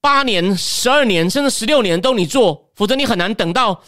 [0.00, 3.82] 八年、十二年甚至十六年都你做，否则你很难等到。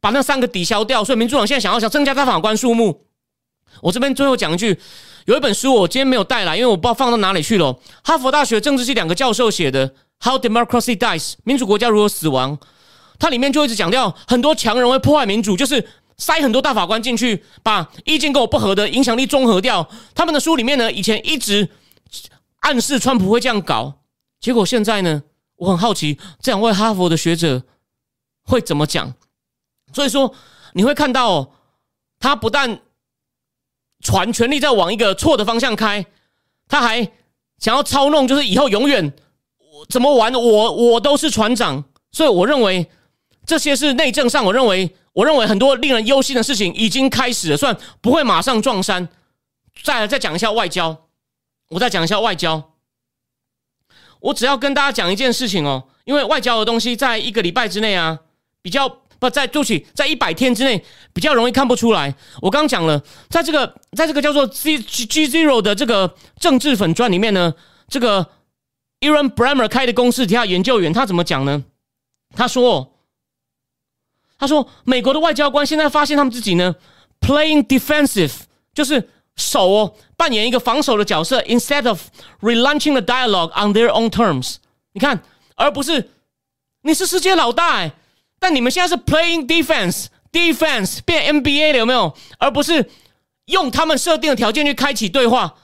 [0.00, 3.04] 把那三个抵消掉，所以民主党现在想要想增加大法官数目。
[3.82, 4.78] 我这边最后讲一句，
[5.26, 7.76] 有一本书我今天没有带来，因为我不知道放到哪里去了。
[8.04, 9.88] 哈佛大学政治系两个教授写的
[10.20, 12.56] 《How Democracy Dies》，民主国家如何死亡。
[13.18, 15.84] 它里面就一直讲掉很多强人会破坏民主，就是
[16.18, 19.88] 塞很多大法官进去，把意见跟我不合的影响力综合掉。
[20.14, 21.68] 他们的书里面呢，以前一直
[22.60, 24.00] 暗示川普会这样搞，
[24.40, 25.22] 结果现在呢，
[25.56, 27.62] 我很好奇这两位哈佛的学者
[28.42, 29.14] 会怎么讲。
[29.92, 30.34] 所以说，
[30.74, 31.54] 你会看到
[32.18, 32.80] 他不但
[34.00, 36.04] 船全力在往一个错的方向开，
[36.66, 37.10] 他还
[37.58, 39.12] 想要操弄，就是以后永远
[39.58, 41.84] 我怎么玩，我我都是船长。
[42.10, 42.90] 所以我认为
[43.46, 49.08] 这些是内政上，我认为我认为很多令人忧心的事情已经开始了，虽然不会马上撞山。
[49.82, 51.08] 再来再讲一下外交，
[51.70, 52.72] 我再讲一下外交。
[54.20, 58.18] 我只要跟大家讲一件事情哦，因为外交的东西在一个礼拜之内啊，
[58.62, 59.00] 比较。
[59.20, 60.80] 不在对不起，在一百天之内
[61.12, 62.14] 比较容易看不出来。
[62.40, 63.66] 我刚讲了，在这个
[63.96, 67.52] 在这个叫做 G G Zero 的这个政治粉砖里面呢，
[67.88, 68.24] 这个
[69.00, 71.64] iranbramer 开的公司底下研究员他怎么讲呢？
[72.36, 72.94] 他说
[74.38, 76.74] ：“他说美国的外交官现在发现他们自己呢
[77.20, 78.32] playing defensive，
[78.72, 82.00] 就是守哦，扮演一个防守的角色，instead of
[82.40, 84.56] relaunching the dialogue on their own terms。
[84.92, 85.22] 你看，
[85.56, 86.10] 而不是
[86.82, 87.92] 你是世界老大哎。”
[88.40, 92.16] 但你们现在是 playing defense，defense 变 NBA 了有没有？
[92.38, 92.88] 而不是
[93.46, 95.56] 用他们设定的条件去开启对话。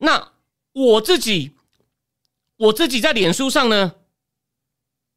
[0.00, 0.32] 那
[0.74, 1.52] 我自己，
[2.58, 3.92] 我自己在脸书上呢，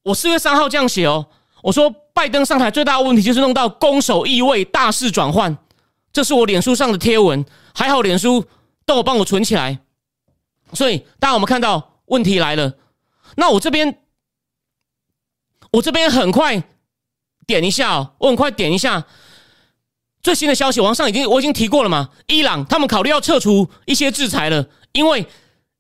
[0.04, 1.28] 我四月三号这样写哦，
[1.64, 5.58] 我说拜登上台最大的问题就是弄到攻守易位，大势转换。
[6.12, 8.46] 这是我脸书上的贴文，还好脸书
[8.86, 9.80] 都有帮我存起来。
[10.74, 12.74] 所以大家我们看到问题来了，
[13.36, 13.98] 那我这边，
[15.72, 16.64] 我这边很快。
[17.46, 19.06] 点一下哦，我很快点一下
[20.22, 20.80] 最新的消息。
[20.80, 25.28] 网上已经我已经提过了嘛，伊朗他们考虑要撤除一些制裁了，因为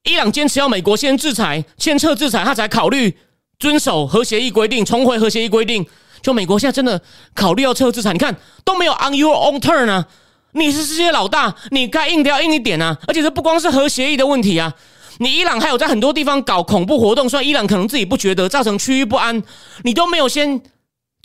[0.03, 3.17] 伊朗坚持要美国先制裁，先撤制裁，他才考虑
[3.59, 5.87] 遵守核协议规定，重回核协议规定。
[6.23, 6.99] 就美国现在真的
[7.35, 10.07] 考虑要撤制裁，你看都没有 on your own turn 啊！
[10.53, 12.97] 你是世界老大，你该硬的要硬一点啊！
[13.07, 14.73] 而且这不光是核协议的问题啊，
[15.19, 19.43] 你伊朗还有在很多地方搞恐怖活动，虽然伊朗可能自己不觉得，造成区域不安，
[19.83, 20.59] 你都没有先。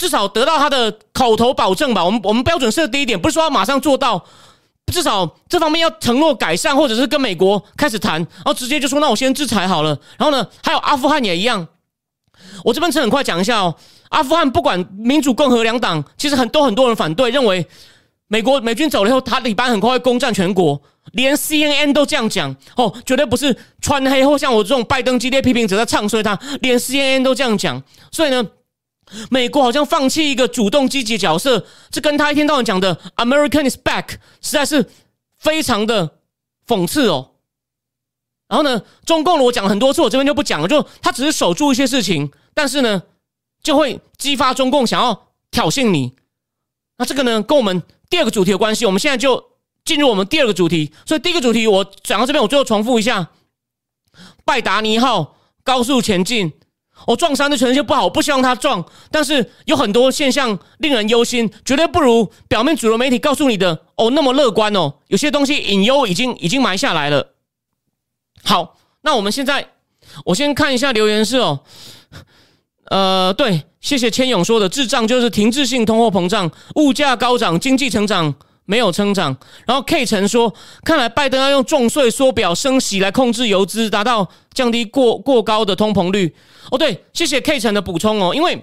[0.00, 2.04] 至少得到他的口头保证吧。
[2.04, 4.24] 我们我们标准设低一点，不是说要马上做到，
[4.92, 9.98] 至少这方面要承诺改善，或者是跟美国开始谈，然后直接就说那我先制裁好了。
[10.16, 11.66] 然后呢，还有阿富汗也一样。
[12.64, 13.74] 我这边趁很快讲一下哦。
[14.10, 17.66] 阿富汗不管民主共和两党，其实很多很多人反对，认为
[18.26, 20.80] 美国美军走了以后，塔利班很快会攻占全国。
[21.12, 27.82] 连 CNN 都这样讲哦，绝对不是穿黑或像我这种拜登激烈批评者在唱衰他，连 CNN 都这样讲。
[28.10, 28.46] 所以呢。
[29.30, 34.10] 美国好像放弃一个主动积极角色，这跟他一天到晚讲的 “American is back”
[34.42, 34.84] 实在是
[35.38, 36.10] 非常的
[36.66, 37.30] 讽刺哦。
[38.48, 40.68] 然后呢，中共我讲了很多次，我这边就不讲了。
[40.68, 43.02] 就他只是守住一些事情，但是呢，
[43.68, 46.14] 就会激发中共想要挑衅你。
[46.96, 48.86] 那这个呢，跟我们第二个主题有关系。
[48.86, 49.44] 我们现在就
[49.84, 50.90] 进入我们第二个主题。
[51.04, 53.28] 所以第一个主题我讲到这边，我最后重复一下：
[54.46, 56.50] 拜达尼号高速前进。
[57.06, 64.94] 我撞山的成绩不好，我不希望他撞，但是有很多现象令人忧心，绝对不如表面主流媒体告诉你的哦那么乐观哦。
[65.08, 67.34] 有些东西隐忧已经已经埋下来了。
[68.42, 69.68] 好，那我们现在
[70.24, 71.60] 我先看一下留言是哦，
[72.90, 78.34] 呃，对，谢谢千勇说的，智障就是停滞性通货膨胀，物价高涨，经济成长。
[78.70, 80.52] 没有增长，然后 K 曾说
[80.84, 86.36] ：“看来拜登要用重税、缩表、升息来控制游资，达到降低过过高的通膨率。”
[86.70, 88.62] 哦，对，谢谢 K 曾的补充哦，因为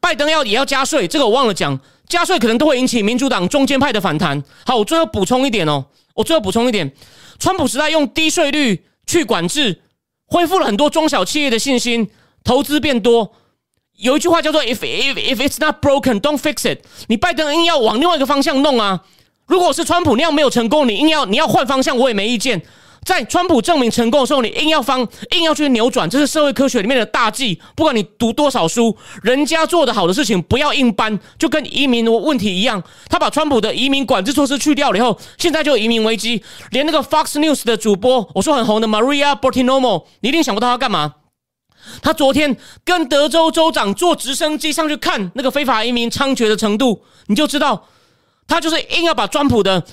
[0.00, 4.44] 拜登要也要加税，这个我忘了讲，加税可能都会引起民主党中间派的反弹。
[4.66, 5.82] 好，我最后补充一点哦，
[6.14, 6.92] 我最后补充一点，
[7.38, 9.80] 川普时代用低税率去管制，
[10.26, 12.06] 恢复了很多中小企业的信心，
[12.46, 13.32] 投资变多。
[13.98, 16.78] 有一句话叫做 “if if if it's not broken, don't fix it”。
[17.08, 19.02] 你拜登硬要往另外一个方向弄啊！
[19.46, 22.62] 如果是川普那样没有成功，你硬要你要换方向，我也没意见。
[23.04, 27.60] 在川普证明成功的时候，你硬要方硬要去扭转，这是社会科学里面的大忌。
[27.74, 32.82] 不管你读多少书，人家做的好的事情不要硬搬，就跟移民的问题一样。
[33.08, 36.42] 他把川普的移民管制措施去掉了以后，现在就移民危机。
[36.72, 41.14] 连那个 Fox News 的主播，我说很红的 Maria Bertinomo，你一定想不到他干嘛？
[42.02, 47.86] 他昨天跟德州州长坐直升机上去看那个非法移民猖獗的程度，你就知道
[48.46, 49.84] 他就是硬要把川普的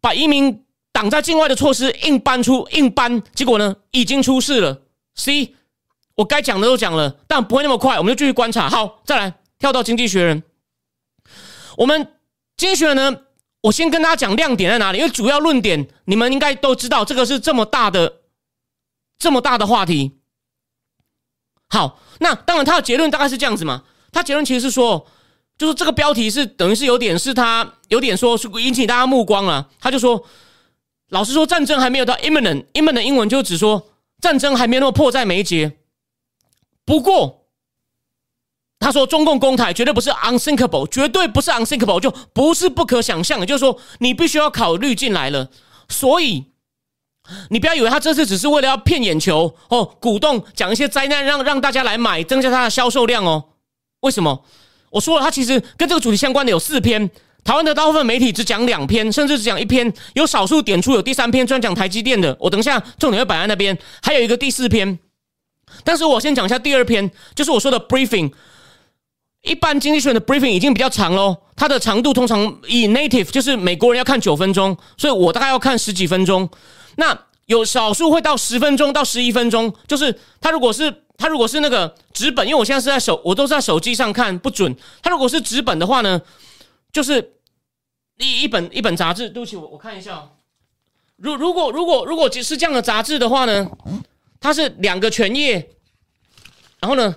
[0.00, 0.64] 把移民。
[0.90, 4.82] 挡在境外的措施硬搬出硬搬，结果呢已经出事了。
[5.14, 5.54] C，
[6.16, 8.68] 我该讲的都讲了，但不会那么快，我们就继续观察。
[8.68, 10.42] 好，再来跳到经济学人。
[11.76, 12.14] 我们
[12.56, 13.16] 经济学人呢，
[13.60, 18.14] 我先跟大家讲亮点在哪里，因为主要论点你们应该都知道，这个是这么大的
[19.20, 20.17] 这么大的话题。
[21.68, 25.06] 好，那当然他的结论大概是这样子嘛，他结论其实是说，
[25.56, 30.24] 就是这个标题是等于是有点是他有点说是引起大家目光了，他就说。
[31.10, 35.78] 老实说，战争还没有到 imminent，imminent 英文就只说战争还没有那么迫在眉睫。
[36.84, 37.46] 不过，
[38.78, 43.46] 他说中共攻台绝对不是 unthinkable，绝对不是 unthinkable，就不是不可想象。
[43.46, 45.48] 就是说，你必须要考虑进来了。
[45.88, 46.52] 所以，
[47.50, 53.44] 你不要以为他这次只是为了要骗眼球哦，鼓动讲一些灾难，让让大家来买，增加它的销售量哦。
[54.00, 54.44] 为什么？
[54.90, 57.10] 我说了，他其实跟这个主题相关的有四篇。
[57.44, 62.36] 台湾的大部分媒体只讲两篇，甚至只讲一篇，有少数点出有第三篇专讲台积电的。
[62.38, 64.98] 我等一下重点会摆在那边，还有一个第四篇。
[65.82, 68.30] 但是我先讲一下第二篇，就是我说的 briefing。
[69.42, 76.48] 一般经济学的 briefing 已经比较长喽，它的长度通常以 native 就是美国人要看九分钟，所以我大概要看十几分钟。
[76.98, 84.76] 那有少数会到十分钟到十一分钟，就是他如果是他如果是那个纸本，因为我现在是在手，我都是在手机上看不准。
[85.00, 86.20] 他如果是纸本的话呢？
[86.90, 87.34] 就是
[88.16, 90.28] 一一本一本杂志，对不起，我我看一下。
[91.16, 93.70] 如如果如果如果是这样的杂志的话呢，
[94.40, 95.70] 它是两个全页，
[96.80, 97.14] 然后呢，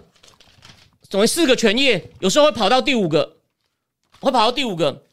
[1.10, 3.38] 总为四个全页，有时候会跑到第五个，
[4.20, 5.04] 会跑到第五个。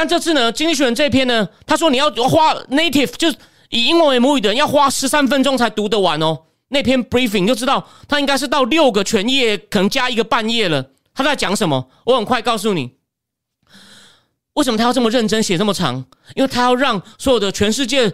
[0.00, 3.36] 但这次呢，《经济学人》这篇呢，他说你要花 native，就是
[3.68, 6.44] 以英文为母语的人，要花十三分钟才读得完哦。
[6.68, 10.82] 那篇 briefing 就知道，他应该是到六个全页，可能加一个半页了。
[11.12, 11.90] 他在讲什么？
[12.06, 12.92] 我很快告诉你。
[14.54, 16.02] 为什么他要这么认真写这么长？
[16.34, 18.10] 因为他要让所有的全世界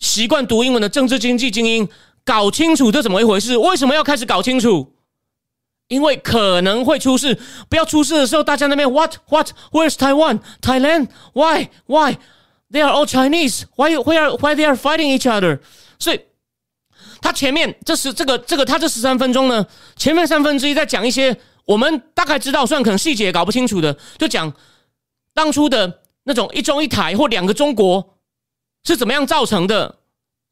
[0.00, 1.88] 习惯读英文的政治经济精英
[2.24, 3.56] 搞清楚这怎么一回事。
[3.56, 4.94] 为什么要开始搞清楚？
[5.90, 7.38] 因为可能会出事。
[7.68, 12.16] 不要出事的时候，大家那边 What What Where's Taiwan Thailand Why Why
[12.70, 15.60] They are all Chinese Why Why are Why they are fighting each other？
[15.98, 16.20] 所以
[17.20, 24.50] 他前面这是这个这个他这十三分钟呢，前面三分之一在讲一些我们大概知道，虽然可能细节也搞不清楚的，就讲。
[25.32, 28.18] 当初的那种一中一台或两个中国
[28.82, 29.99] 是怎么样造成的？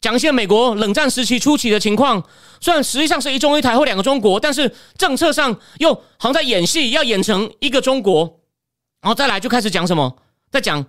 [0.01, 2.23] 讲一些美国冷战时期初期的情况，
[2.61, 8.41] 虽然实际上是一中一台或两个中国，但是政策上又好像在演戏，要演成一个中国。
[9.01, 10.17] 然后再来就开始讲什么，
[10.51, 10.85] 在讲，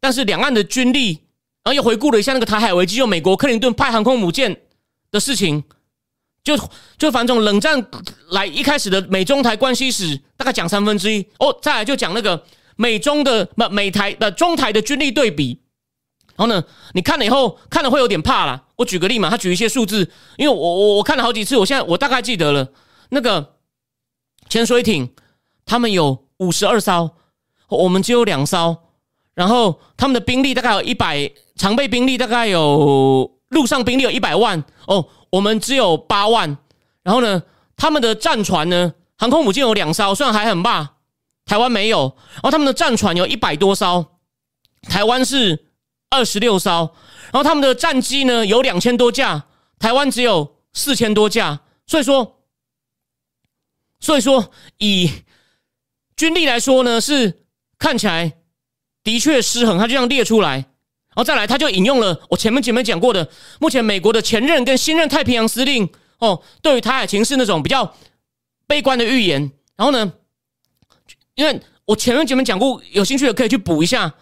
[0.00, 1.20] 但是两岸的军力，
[1.62, 4.56] 然后又回顾了一下那个台海危机，就美国克林顿派航空母舰
[5.10, 5.64] 的事情，
[6.42, 6.58] 就
[6.98, 7.86] 就反正冷战
[8.30, 11.26] 来一开始的美中台关系史，大概讲三分之一。
[11.38, 12.44] 哦，再来就讲那个。
[12.76, 15.60] 美中的美美台的中台的军力对比，
[16.36, 18.62] 然后呢，你看了以后看了会有点怕啦。
[18.76, 22.68] 我举个例嘛，他举一些数字，因为我我我看了好几次，我现在我大概记得了。
[23.10, 23.54] 那个
[24.48, 25.08] 潜水艇，
[25.64, 27.10] 他们有五十二艘，
[27.68, 28.76] 我们只有两艘。
[29.34, 36.56] 然后他们的兵力大概有一百，常备兵力大概有陆上兵力有一百万哦，我们只有八万。
[37.02, 37.42] 然后呢，
[37.76, 40.92] 他们的战船呢，航空母舰有两艘，虽然还很大。
[41.46, 44.06] 台湾没有，然后他们的战船有一百多艘，
[44.88, 45.66] 台湾是
[46.14, 46.94] 二十六艘，
[47.32, 49.46] 然后他们的战机呢有两千多架，
[49.78, 52.40] 台湾只有四千多架，所以说，
[53.98, 55.10] 所以说以
[56.16, 57.44] 军力来说呢，是
[57.78, 58.32] 看起来
[59.02, 63.28] 的确失衡，他就这样列出来，然后再来，他就引用了我前面前面讲过的，
[63.58, 67.94] 目前美国的前任跟新任太平洋司令哦，对于台海情势那种比较
[68.68, 70.12] 悲观的预言，然后呢？
[71.34, 74.14] 因为我前面节目讲过，有兴趣的可以去补一下。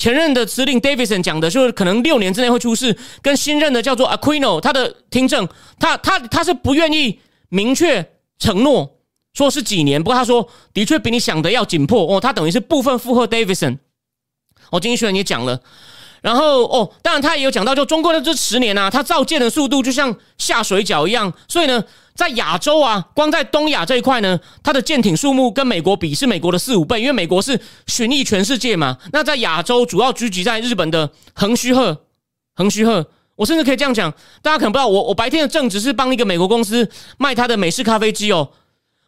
[0.00, 2.96] 前任的司令 Davidson 讲的，就是可能六年之内会出事。
[3.20, 5.46] 跟新任的叫做 Aquino，他的听证，
[5.78, 7.20] 他他他是不愿意
[7.50, 8.96] 明确承诺
[9.34, 12.18] 说是几年，不过他说的确比你想的要紧迫哦。
[12.18, 13.76] 他等于是部分附和 Davidson。
[14.70, 15.60] 我经济学人也讲了，
[16.22, 21.82] 然后哦，当然他也有讲到，就中国的这十年啊，它造舰的速度就像下水饺一样，所以呢，
[22.14, 28.98] 在亚洲啊，光在东亚这一块呢，它的舰艇数目跟美国比是美国的四五倍，因为美国是巡弋全世界嘛。
[29.12, 31.96] 那在亚洲主要聚集在日本的横须贺，
[32.54, 33.06] 横须贺，
[33.36, 34.12] 我甚至可以这样讲，
[34.42, 38.50] 大家可能不知道，我我白天的正职是帮一个美国公司卖他的美式咖啡机哦。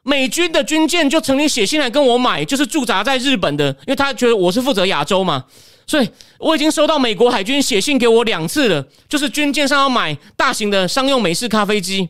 [0.04, 5.44] 美军的军舰就曾经写信来跟我买，就是驻扎在日本的，因为他觉得我是负责亚洲嘛。
[5.92, 12.08] 所以我已经收到美国海军写信给我两次了，就是军舰上要买大型的商用美式咖啡机，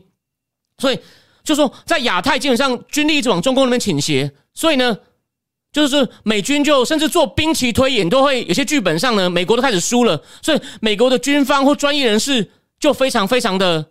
[0.77, 0.97] 所以
[1.43, 4.97] 就说在亚太基本上军力一直往中共那边倾斜，所以呢，
[5.73, 13.85] 就是美军就甚至做兵棋推演都会有些剧本上呢，美国都开始输了，所以美国的军方或专业人士就非常非常的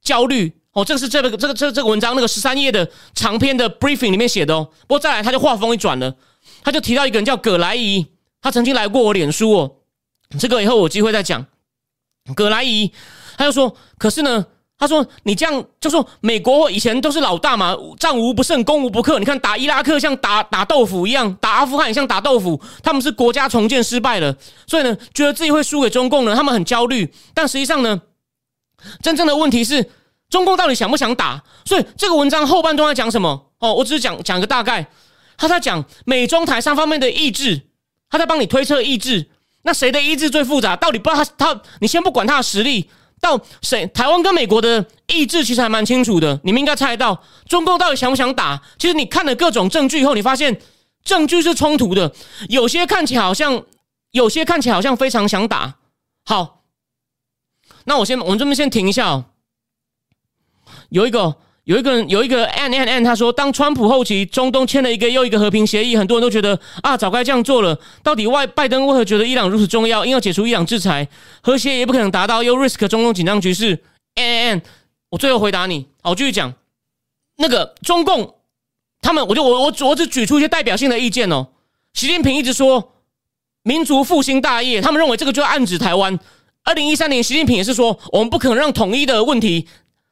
[0.00, 0.84] 焦虑哦。
[0.84, 4.70] 这个是这个这个这个这个文章那个十三页的长篇的 briefing 里面写的哦。
[4.82, 6.14] 不过再来他就话锋一转了，
[6.62, 8.06] 他就提到一个人叫葛莱伊。
[8.40, 9.72] 他曾经来过我脸书哦，
[10.38, 11.44] 这个以后有机会再讲。
[12.34, 12.92] 葛莱伊
[13.36, 14.44] 他就说：“可是呢，
[14.78, 19.18] 他说你这样就说美国以前都是老大嘛，战无不胜，攻无不克。
[19.18, 22.60] 你看打伊拉克像打打豆腐一样，打阿富汗像打豆腐。
[22.82, 24.36] 他们是国家重建失败了，
[24.66, 27.10] 所以呢，觉得自己会输给中共呢，他们很焦虑。
[27.32, 28.02] 但实际上呢，
[29.02, 29.90] 真正的问题是
[30.28, 31.42] 中共到底想不想打？
[31.64, 33.50] 所以这个文章后半段在讲什么？
[33.58, 34.86] 哦，我只是讲讲个大概。
[35.38, 37.62] 他在讲美中台三方面的意志。”
[38.10, 39.28] 他在帮你推测意志，
[39.62, 40.74] 那谁的意志最复杂？
[40.76, 42.88] 到底不知道他他，你先不管他的实力，
[43.20, 43.86] 到谁？
[43.88, 48.62] 台湾跟美国的意志其实还蛮清楚的，你们应该猜得到，中共到底想不想打？
[48.78, 50.60] 其实你看了各种证据以后，你发现
[51.04, 52.12] 证据是冲突的，
[52.48, 53.62] 有些看起来好像，
[54.12, 55.76] 有些看起来好像非常想打。
[56.24, 56.64] 好，
[57.84, 59.24] 那我先，我们这边先停一下哦，
[60.90, 61.36] 有一个。
[61.68, 67.78] 有一个人，有一个 N N N，他说，当川普后期中东签了一个又一个和平协议，很多人都觉得啊，早该这样做了。
[68.02, 71.06] 到底外拜登为何觉得伊朗如此重要，硬要解除伊朗制裁，
[71.42, 73.78] 和谐也不可能达到，又 risk 中东紧张局势
[74.14, 74.62] ？N N N，
[75.10, 76.54] 我最后回答你，好，继续讲。
[77.36, 78.36] 那个中共
[79.02, 81.48] 他们，我就我我我只举出一些代表性的意见哦。
[81.92, 82.94] 习近平一直说
[83.62, 86.18] 民族复兴大业，他们认为这个就暗指台湾。
[86.64, 89.68] 二零一三年，习近平也是说，我们不可能让统一的问题。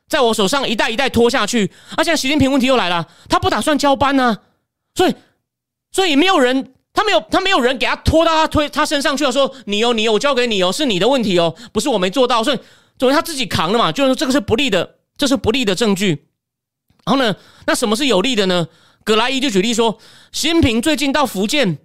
[0.08, 4.38] 在我手上一代一代拖下去，而现在习近平问题又来了，他不打算交班呢，
[4.94, 5.14] 所以，
[5.90, 12.58] 所以没有人，他没有，他没有人给他拖到他推他身上去了，说你哦，你哦，我交给你哦，是你的问题哦，不是我没做到，所以，
[12.98, 16.26] 作为他自己扛了嘛，就是这个是不利的，这是不利的证据。
[17.04, 17.34] 然后呢，
[17.66, 18.68] 那什么是有利的呢？
[19.04, 19.98] 葛莱伊就举例说，
[20.32, 21.78] 习近平最近到福建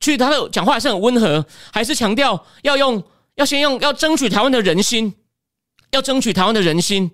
[0.00, 3.02] 去，他的讲话还是很温和，还是强调要用，
[3.36, 5.14] 要先用，要争取台湾的人心，
[5.90, 7.10] 要争取台湾的人心。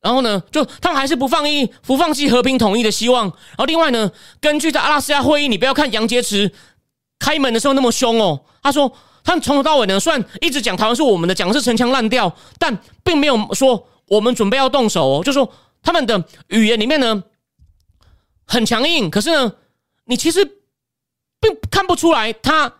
[0.00, 3.24] 然后呢，就他们还是不放弃不放弃和平统一的希望。
[3.26, 6.50] 然后另外呢，根据在阿拉斯加会议，你不要看杨洁篪
[7.18, 8.40] 开门的时候那么凶哦。
[8.62, 8.90] 他说，
[9.22, 15.22] 他们从头到尾呢，虽然一直讲台湾是我们的，讲的是城墙烂掉，但并没有说我们准备要动手哦。
[15.22, 17.22] 就说他们的语言里面呢
[18.46, 19.52] 很强硬，可是呢，
[20.06, 20.42] 你其实
[21.38, 22.72] 并看不出来他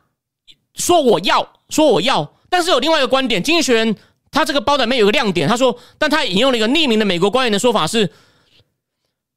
[0.72, 2.34] 说我要说我要。
[2.48, 3.94] 但是有另外一个观点，经济学人。
[4.30, 8.08] 他这个包里面有个亮点，他说，但他引用了一个匿名的美国官员的说法是：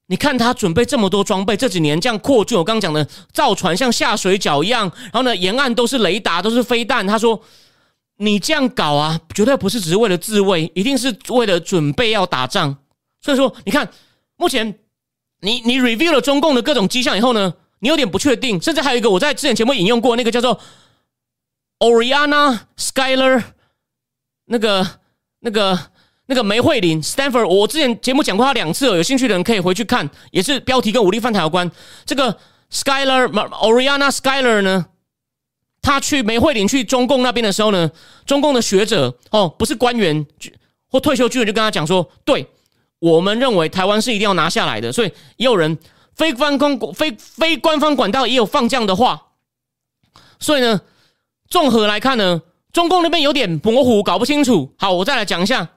[0.06, 7.08] 你看他准备这么多装备，这几年这样扩军，我刚刚讲的造船像下水饺一样，然后呢，沿岸都是雷达，都是飞弹。
[7.08, 7.42] 他说，
[8.18, 12.78] 你这样搞啊，绝对不是只是为了自卫，一定是为了准备要打仗。
[13.20, 13.90] 所以说，你看，
[14.38, 14.76] 目前
[15.42, 20.60] 你你 review 了中共的各种迹象以后呢，你有点不确定，甚至还有一个我在之前节目引用过那个叫做
[21.80, 23.44] Oriana Skyler。
[24.46, 24.86] 那个、
[25.40, 25.80] 那个、
[26.26, 31.70] 那个梅惠玲 （Stanford），我之前节目讲过他两次，有兴趣的人可以回去看，也是标题跟武力犯台有关。
[32.06, 32.38] 这个
[32.72, 34.86] Skyler Oriana Skyler 呢，
[35.82, 37.90] 他去梅惠玲去中共那边的时候呢，
[38.26, 40.26] 中共的学者哦，不是官员
[40.90, 42.46] 或退休军人，就跟他讲说：“对
[43.00, 45.78] 我们认为台湾是一定要拿下来的。”所以也有人
[46.16, 49.30] 非官方、非非官方管道也有放这样的话。
[50.40, 50.82] 所以呢，
[51.50, 52.42] 综合来看呢。
[52.74, 54.74] 中共那边有点模糊，搞不清楚。
[54.78, 55.70] 好，我再来讲一下。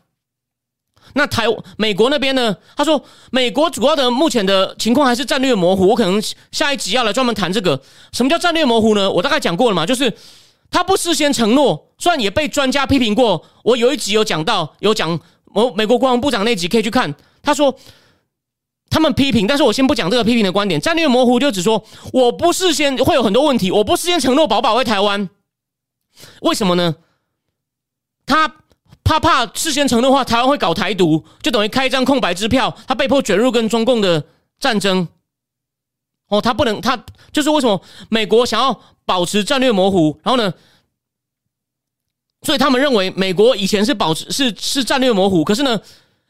[1.12, 1.44] 那台
[1.76, 2.56] 美国那边呢？
[2.76, 5.88] 他说，美国主要的目前的情况还是战略模糊。
[5.88, 6.20] 我可能
[6.50, 7.80] 下一集要来专门谈这个。
[8.12, 9.10] 什么叫战略模糊呢？
[9.10, 10.12] 我大概讲过了嘛，就是
[10.70, 13.44] 他不事先承诺，虽然也被专家批评过。
[13.62, 15.18] 我有一集有讲到，有讲
[15.54, 17.14] 我美国国防部长那集可以去看。
[17.42, 17.74] 他说
[18.90, 20.80] 他们批评，但是我先不讲这个批评的观点。
[20.80, 25.28] 战略模糊就只说我不事先会有很多问题，我不事先承诺保保卫台湾。
[26.40, 26.94] 为什么呢？
[28.24, 28.52] 他
[29.04, 34.24] 怕怕事先承诺话，台湾会搞台独，就等于开一张空白支票，他被迫卷入跟中共的
[34.58, 35.06] 战争。
[36.28, 40.52] 哦，他不能，他就是为什么美国想要保持战略模糊，然后呢，
[42.42, 45.80] 所以他们认为美国以前是保持是是战略模糊，可是呢，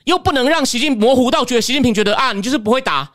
[0.05, 3.11] 又不能让习近模糊到觉得习近平觉得啊，你就是不会打，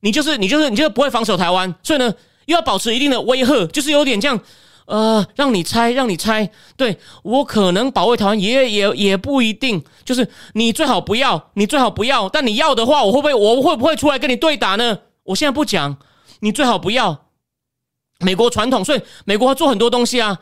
[0.00, 2.12] 你就是你就是你就是不会防守台湾，所以呢，
[2.44, 4.38] 又要保持一定的威吓，就是有点这样。
[4.86, 14.98] 呃，让你猜，让你猜，对我可能保卫台湾也也也不一定，就是你最好不要，你最好不要，但你要的话，我会不会我会不会出来跟你对打呢？
[15.24, 15.96] 我现在不讲，
[16.40, 17.26] 你最好不要。
[18.20, 20.38] 美国传统，所以美国要做很多东西啊，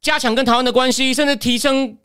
[0.00, 1.98] 加强跟台湾的关系，甚至提升。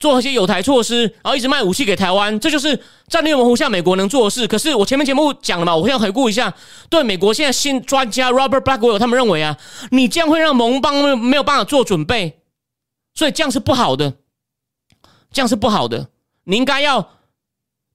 [0.00, 4.48] 做一些有台措施，然后一直卖武器给台湾，这就是战略模糊下美国能做的事。
[4.48, 6.52] 可是我前面节目讲了嘛，我现在回顾一下，
[6.88, 9.58] 对美国现在新专家 Robert Blackwell 他们认为啊，
[9.90, 12.40] 你这样会让盟邦没有办法做准备，
[13.14, 14.14] 所以这样是不好的，
[15.30, 16.08] 这样是不好的。
[16.44, 17.10] 你应该要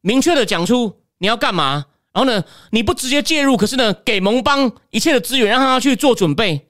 [0.01, 6.67] 明确的讲出你要干嘛，然后呢，你不直接介入，可是呢，给盟邦一切的资源，让他去做准备，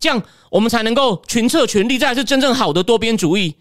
[0.00, 3.54] 这样我们才能够群策群力，这才是真正好的多边主义。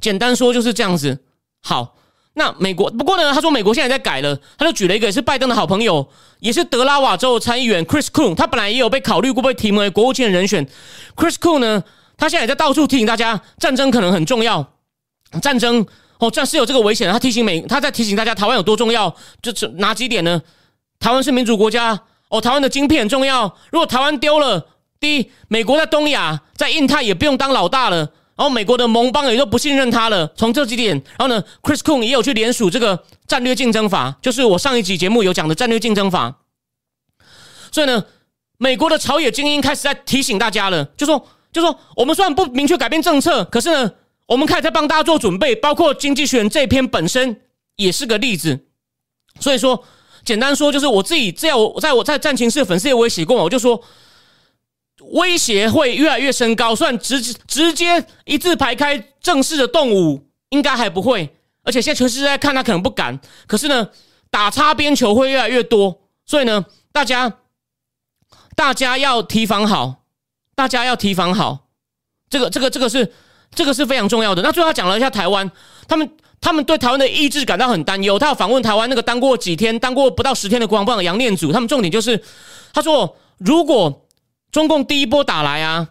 [0.00, 1.18] 简单说就是这样子。
[1.62, 1.96] 好，
[2.34, 10.66] 那美国不过呢，他说美国现在在改了，他就举了一个是拜登的好朋友，也是德拉瓦州参议员 Chris Coon，他本来也有被考虑过被提名为国务卿的人选。
[11.16, 11.84] Chris Coon 呢，
[12.16, 14.72] 他现在也在到处提醒大家，战争可能很重要，
[15.42, 15.84] 战争
[16.18, 17.12] 哦，战是有这个危险。
[17.12, 20.40] 他提醒美，他在提醒大家台湾有多重要，就是哪几点呢？
[20.98, 21.98] 台湾是民主国家
[22.28, 23.54] 哦，台湾的晶片很重要。
[23.70, 24.66] 如果台湾丢了，
[24.98, 28.12] 第一，美国在东亚在印太也不用当老大了。
[28.40, 30.26] 然后美国的盟邦也都不信任他了。
[30.34, 36.38] 从这几点，然后呢，Chris Coon 也有去联署这个战略竞争法，就是我上一集节目有讲的战略竞争法。
[37.70, 38.02] 所以呢，
[38.56, 41.22] 美国的朝野精英开始在提醒大家了，就说，
[41.52, 43.92] 就说我们虽然不明确改变政策，可是呢，
[44.24, 47.42] 我们开始在帮大家做准备，包括《经济学人》这篇本身
[47.76, 48.58] 也是个例子。
[49.38, 49.84] 所以说，
[50.24, 53.84] 简单说就是我自己，这样我在我在战情室粉丝也我也写过，我就说。
[55.10, 61.28] 威胁会越来越升高，算直直接一字排开正式的动武应该还不会，
[61.64, 63.18] 而且现在全世界在看他可能不敢。
[63.46, 63.88] 可是呢，
[64.30, 67.32] 打擦边球会越来越多，所以呢，大家
[68.54, 70.04] 大家要提防好，
[70.54, 71.66] 大家要提防好。
[72.28, 73.12] 这个这个这个是
[73.52, 74.42] 这个是非常重要的。
[74.42, 75.50] 那最后他讲了一下台湾，
[75.88, 76.08] 他们
[76.40, 78.16] 他们对台湾的意志感到很担忧。
[78.16, 82.22] 他要访问台湾那个当过几天、当过不到十天的国防部长杨念祖，他们重点就是
[82.72, 84.06] 他说如果。
[84.52, 85.88] 中共第一波打来啊，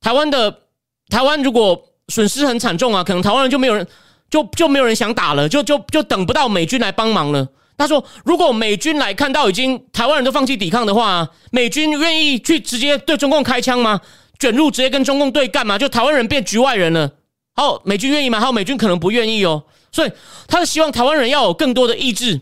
[0.00, 0.60] 台湾的
[1.08, 3.86] 台湾如果损失很惨重啊，可能台湾人就没有人
[4.30, 7.48] 就就没有人想打了，就就就等不到美军来帮忙了。
[7.78, 14.00] 他说，如果美军来看到已经台湾人都放弃抵抗的话，美军愿意去直接对中共开枪吗？
[14.38, 15.76] 卷入直接跟中共对干吗？
[15.76, 17.10] 就台湾人变局外人了。
[17.54, 18.40] 好，美军愿意吗？
[18.40, 19.64] 还有美军可能不愿意哦。
[19.92, 20.12] 所以
[20.46, 22.40] 他是希望台湾人要有更多的意志，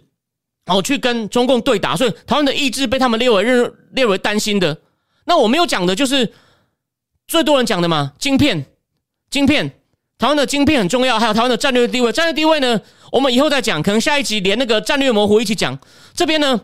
[0.67, 1.97] 然后去跟中共对打。
[1.97, 4.77] 所以台湾的意志被他们列为认列为担心的。
[5.25, 6.33] 那我没有讲的就是
[7.27, 8.67] 最多人讲的嘛，晶片，
[9.31, 9.71] 晶片，
[10.19, 15.79] 台湾的晶片很重要，还有台湾的战略地位，战略地位呢，我们以后再讲，可能下一集连那个战略模糊一起讲。
[16.13, 16.61] 这边呢，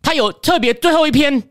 [0.00, 1.50] 他有特别最后一篇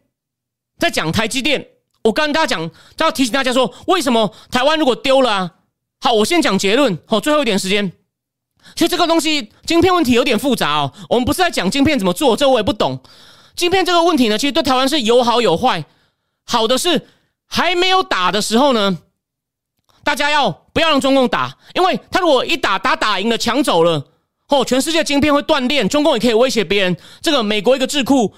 [0.80, 1.68] 在讲台积电，
[2.04, 5.52] 我跟大家讲，他要提醒大家说，为什么台湾如果丢了啊？
[6.00, 7.92] 好，我先讲结论，好，最后一点时间，
[8.74, 9.94] 其实这个东西晶片。
[9.94, 12.00] 问题有点复杂哦，我们不是在讲晶片。
[12.00, 13.00] 怎么做，这我也不懂。
[13.56, 15.86] 晶片这个问题呢，其实对台湾是有好有坏。
[16.44, 17.08] 好的是
[17.46, 18.98] 还没有打的时候呢，
[20.04, 21.56] 大家要不要让中共打？
[21.76, 24.08] 因为他如果一打打打赢了，抢走了，
[24.50, 26.98] 哦，全世界晶片会断裂，中共也可以威胁别人。
[27.22, 28.34] 这个美国一个智库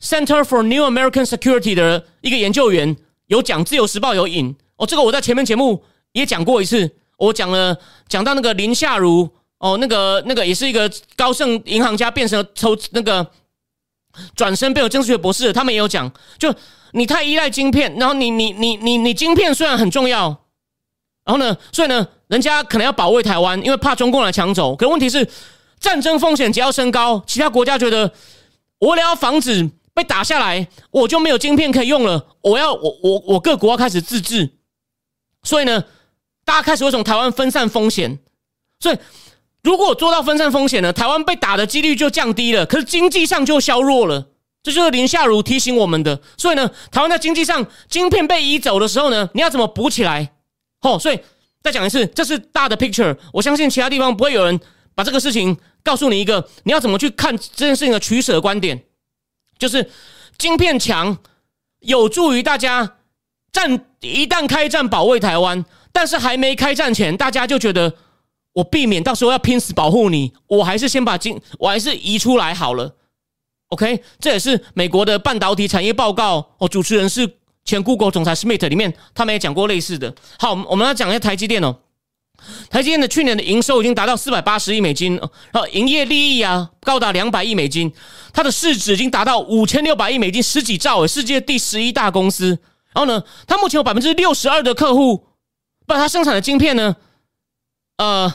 [0.00, 2.96] Center for New American Security 的一个研究员
[3.26, 7.76] 有讲，《自由时报》有引哦，这个我在前面节目也讲过一次，我讲了
[8.08, 13.24] 讲到那个林夏如哦，那个那个也是一个高盛银行家，变成了抽那个。
[14.34, 16.54] 转身变成政治学博士，他们也有讲，就
[16.92, 20.28] 你太依赖晶片，然后你你你你你晶片虽然很重要，
[21.24, 24.76] 然后呢，所以呢，人家可能要保卫台湾，因为怕中共来抢走。
[24.76, 25.26] 可问题是，
[25.80, 28.12] 战争风险只要升高，其他国家觉得
[28.78, 32.26] 我为了要防止被打下来，我就没有晶片可以用了。
[32.42, 34.50] 我要我我我各国要开始自治，
[35.42, 35.84] 所以呢，
[36.44, 38.18] 大家开始会从台湾分散风险，
[38.80, 38.98] 所以。
[39.62, 44.26] 如果做到分散风险呢，台湾被打的几率就降低了，可是经济上就削弱了。
[44.62, 46.20] 这就是林夏如提醒我们的。
[46.36, 50.32] 所以呢，台湾在经济上晶片被移走的时候呢，你要怎么补起来？
[50.80, 51.20] 哦，所以
[51.62, 53.16] 再讲一次，这是大的 picture。
[53.32, 54.60] 我相信其他地方不会有人
[54.96, 58.82] 把这个事情告诉你一个你要怎么去看这件事情的取舍观点，
[59.58, 59.88] 就是
[60.38, 61.16] 晶片强
[61.78, 62.96] 有助于大家
[63.52, 67.94] 战，一旦开战保卫台湾，但是还没开战前，大家就觉得。
[68.52, 72.96] 我避免到时候要拼死保护你，我还是先把金，我还是移出来好了。
[73.68, 76.46] OK，这也是美国的半导体产业报告。
[76.58, 80.14] 哦，主持人是前 Google 总裁 Smith 里面，他们也讲过类似的。
[80.38, 81.76] 好，我们来讲一下台积电哦。
[82.68, 85.16] 台积电的去年的营收已经达到四百八十亿美金，
[85.52, 87.90] 然后营业利益啊高达两百亿美金，
[88.32, 92.58] 它的市值已经达到五千六百亿美金，十几兆诶，世界第十一大公司。
[92.92, 95.28] 然后呢，它目前有百分之六十二的客户，
[95.86, 96.96] 不，它生产的晶片呢，
[97.96, 98.32] 呃，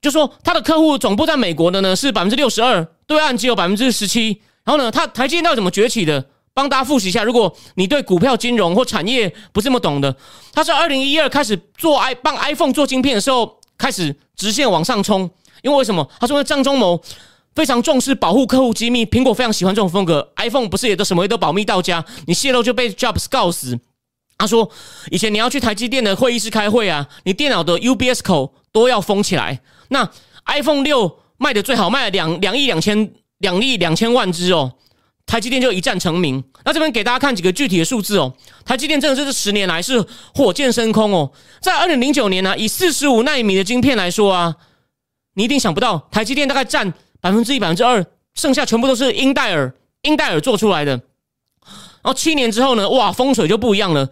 [0.00, 4.40] 就说他的客户总部在美国的呢是百分之六十二，对岸只有百分之十七。
[4.64, 6.24] 然后呢，他台积电到底怎么崛起的？
[6.52, 10.14] 帮大家复习一下，如果你对股票、金融或产业不是这么懂的，
[10.52, 15.30] 他是二零一二开始做 i 帮 iPhone 做晶片的时候开始直线往上冲。
[15.62, 16.06] 因为为什么？
[16.18, 17.00] 他说张忠谋
[17.54, 20.32] 非常重视保护客户机密，苹果非常喜欢这种风格。
[20.36, 23.78] iPhone 不是也都什么也都保密到家，你泄露就被 Jobs 告死。
[24.40, 24.68] 他说
[25.10, 29.60] 以前你要去台积电的会议室开会啊，你电脑的 UBS 口都要封起来。
[29.88, 30.08] 那
[30.46, 34.72] iPhone 六卖的最好，卖了两两亿两千两亿两千万只哦。
[35.26, 36.42] 台积电就一战成名。
[36.64, 38.34] 那这边给大家看几个具体的数字哦。
[38.64, 41.30] 台积电真的是这十年来是火箭升空哦。
[41.60, 44.56] 在二零零九年呢，以四十五纳米的晶片来说啊，
[45.34, 49.72] 你一定想不到，台积电大概占百分之一、百分之二，剩下全部都是英戴尔、
[50.02, 50.92] 英戴尔做出来的。
[52.02, 54.08] 然后七年之后呢，哇，风水就不一样了。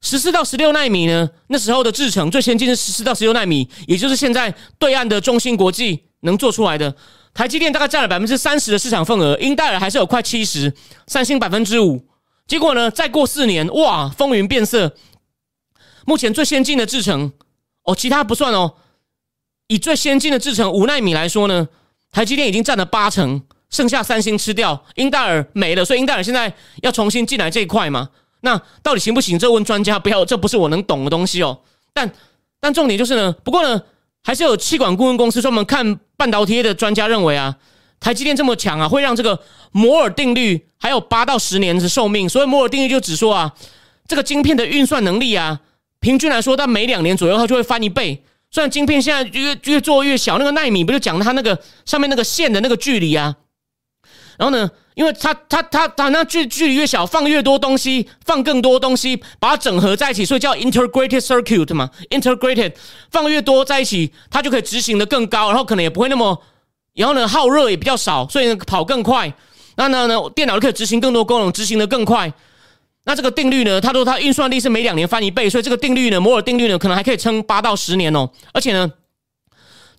[0.00, 6.94] 十四到十六纳米呢，那时候的制程最先进是十四到十六纳米，也就是现在对岸的中芯国际能做出来的。
[7.34, 10.72] 台积电大概占了百分之三十的市场份额，英戴尔还是有快七十，
[11.06, 12.04] 三星百分之五。
[12.46, 14.96] 结果呢，再过四年，哇，风云变色。
[16.06, 17.32] 目前最先进的制程，
[17.82, 18.74] 哦，其他不算哦。
[19.66, 21.68] 以最先进的制程五纳米来说呢，
[22.10, 25.84] 台积电已经占了八成，剩下三星吃掉，英戴尔没了。
[25.84, 28.08] 所以英戴尔现在要重新进来这一块嘛？
[28.40, 29.38] 那到底行不行？
[29.38, 31.58] 这问专家，不要，这不是我能懂的东西哦。
[31.92, 32.10] 但
[32.60, 33.82] 但重点就是呢，不过呢。
[34.24, 37.56] 还是有气管顾问公司专门看半导体的专家认为啊，
[37.98, 42.28] 台积电这么强啊，会让这个摩尔定律还有八到十年的寿命。
[42.28, 43.54] 所以摩尔定律就只说啊，
[44.06, 45.58] 这个晶片的运算能力啊，
[46.00, 48.22] 平均来说，它每两年左右它就会翻一倍。
[48.50, 53.34] 虽然晶片现在越越做越小，那个纳米不就讲它那个上面那个线的那个距离啊，
[54.36, 54.68] 然后呢？
[54.98, 61.88] 因为它它它它那距距离越小，放越多东西，放更多东西，把它整合在一起，所以叫 integrated circuit 嘛。
[62.10, 62.74] integrated
[63.12, 66.42] 放越多在一起，它就可以执行的更高，然后可能也不会那么，
[66.94, 69.32] 然后呢耗热也比较少，所以呢跑更快。
[69.76, 72.32] 那呢呢电脑就可以执行更多功能，执行的更快。
[73.04, 78.28] 那这个定律呢，他说它运算力是每两年翻一倍，所以这个定律呢，摩尔定律呢，可能还可以撑八到十年哦。
[78.52, 78.90] 而且呢，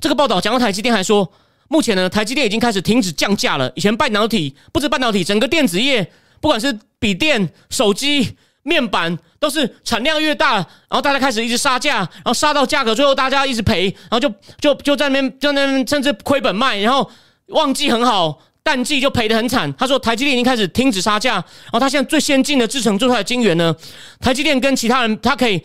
[0.01, 1.31] 这个报道讲到台积电还说。
[1.69, 3.71] 目前呢，台积电已经开始停止降价了。
[3.75, 6.11] 以前半导体不止半导体，整个电子业，
[6.41, 14.27] 不管是笔电、手机、面板，都是产量越大，然后大家开始一直杀价，然后杀到价格，最后大家一直赔，然后就
[14.59, 17.09] 就就在那边就在那边甚至亏本卖，然后
[17.49, 19.71] 旺季很好，淡季就赔得很惨。
[19.75, 23.75] 他说台积电已经开始停止杀价，然后他现在最先进的制程做出来的晶圆呢，
[24.19, 25.63] 台积电跟其他人，他可以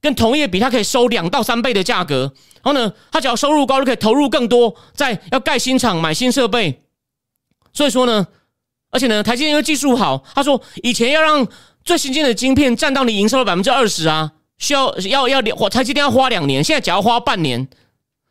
[0.00, 2.32] 跟同业比，它可以收两到三倍的价格。
[2.62, 6.82] 然后呢，他只要收入高就可以投入更多，在要盖新厂、买新设备。
[7.72, 8.26] 所以说呢，
[8.90, 11.46] 而且呢，台积电因为技术好，他说以前要让
[11.84, 17.66] 最新进的晶片占到你营收的百分之二十啊，需要要要两，台积电要花两年，现在只要花半年。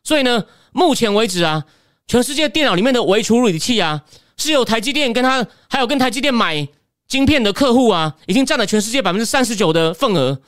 [0.04, 1.66] 所以呢，目前为止啊，
[2.06, 4.04] 全世界电脑里面的微处理器啊，
[4.38, 6.68] 是有台积电跟他还有跟台积电买
[7.08, 10.40] 晶片的客户啊，已经占了全世界百分之三十九的份额。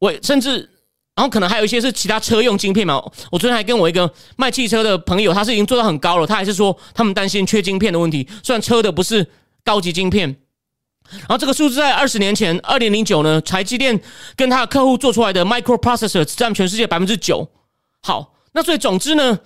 [0.00, 0.68] 我甚至。
[1.16, 2.94] 然后可能还有一些是其他车用晶片嘛？
[3.30, 8.26] 我昨天还跟我一个卖汽车的朋友，他是已经做到很高了，他还是说他们担心缺晶片的问题。
[8.42, 9.26] 虽然车的不是
[9.62, 10.34] 高级晶片，
[11.10, 14.00] 然后这个数字在二十年前，二零零九呢，台积电
[14.34, 17.46] 跟他的客户做出来的 microprocessor 占全世界百分之九。
[18.00, 19.40] 好，那所以总之呢，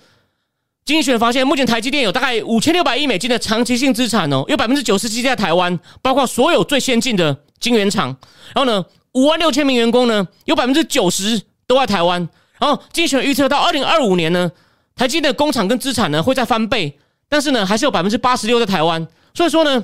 [0.85, 8.15] 经济学发现，目前台积电有大概五千六百亿美金的长期性资产哦，有百分之九十七在台湾，包括所有最先进的晶圆厂。
[8.53, 8.85] 然后呢，
[9.15, 11.41] 五万六千名员工呢，有百分之九十。
[11.67, 14.51] 都在台湾，然后精选预测到二零二五年呢，
[14.95, 19.83] 台积电的工厂跟资产呢会再翻倍，但是呢还是有百分之八十六在台湾，所以说呢，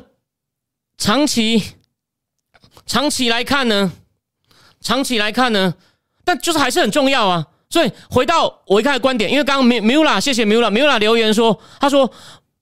[1.00, 1.64] 长期
[2.86, 3.92] 长期来看呢，
[4.80, 5.74] 长期来看呢，
[6.24, 7.48] 但就是还是很重要啊。
[7.68, 12.14] 所以回到我一开始观点，因为刚刚米米拉谢谢米拉米拉留言说，他说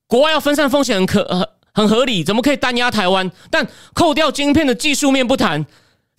[0.08, 3.30] 国外要分散风险很可很很合理，怎么可以单压台湾？
[3.52, 5.66] 但扣掉晶片的技术面不谈，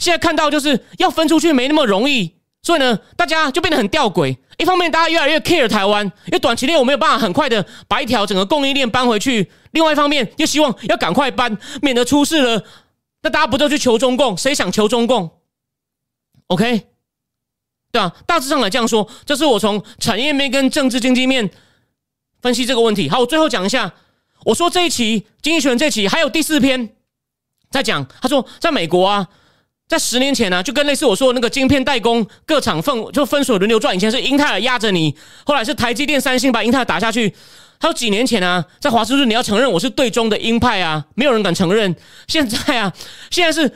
[0.00, 2.34] 现在看到就是要分出去没那么容易。
[2.62, 4.36] 所以呢，大家就变得很吊诡。
[4.58, 12.62] 一方面，大家越来越 care 台湾，因为短期内我没有办法很快的把一条整个供应链搬回去；另外一方面，又希望要赶快搬，免得出事了。
[13.22, 14.36] 那大家不都去求中共？
[14.36, 15.30] 谁想求中共
[16.48, 16.82] ？OK，
[17.90, 21.50] 对啊，大致上来这样说，这是我从产业面跟政治经济面
[22.42, 23.08] 分析这个问题。
[23.08, 23.90] 好，我最后讲一下，
[24.44, 26.94] 我说这一期《经济学》这期还有第四篇，
[27.70, 29.26] 在讲，他说在美国啊，
[29.90, 35.12] 在十年前呢，就跟类似我说的那个晶片代工各厂分就分水轮流转，以前是英特尔压着你，
[35.44, 37.34] 后来是台积电、三星把英特尔打下去。
[37.80, 41.96] 还有几年前啊，在华盛顿你要承认我是对中的鹰派啊，没有人敢承认。
[42.28, 42.92] 现在啊，
[43.32, 43.68] 现在是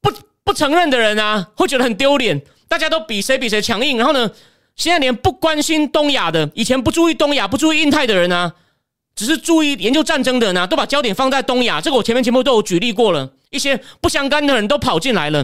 [0.00, 0.12] 不
[0.44, 2.40] 不承认的人啊，会觉得很丢脸。
[2.68, 4.30] 大家都比谁比谁强硬，然后呢，
[4.76, 8.52] 现在连不关心东亚的，以前不注意东亚、不注意印太的人啊，
[9.14, 11.80] 只是注意研究战争的人啊，都把焦点放在东亚。
[11.80, 15.38] 这个我前面节目都有举例过了，一些不相干的人都跑进来了。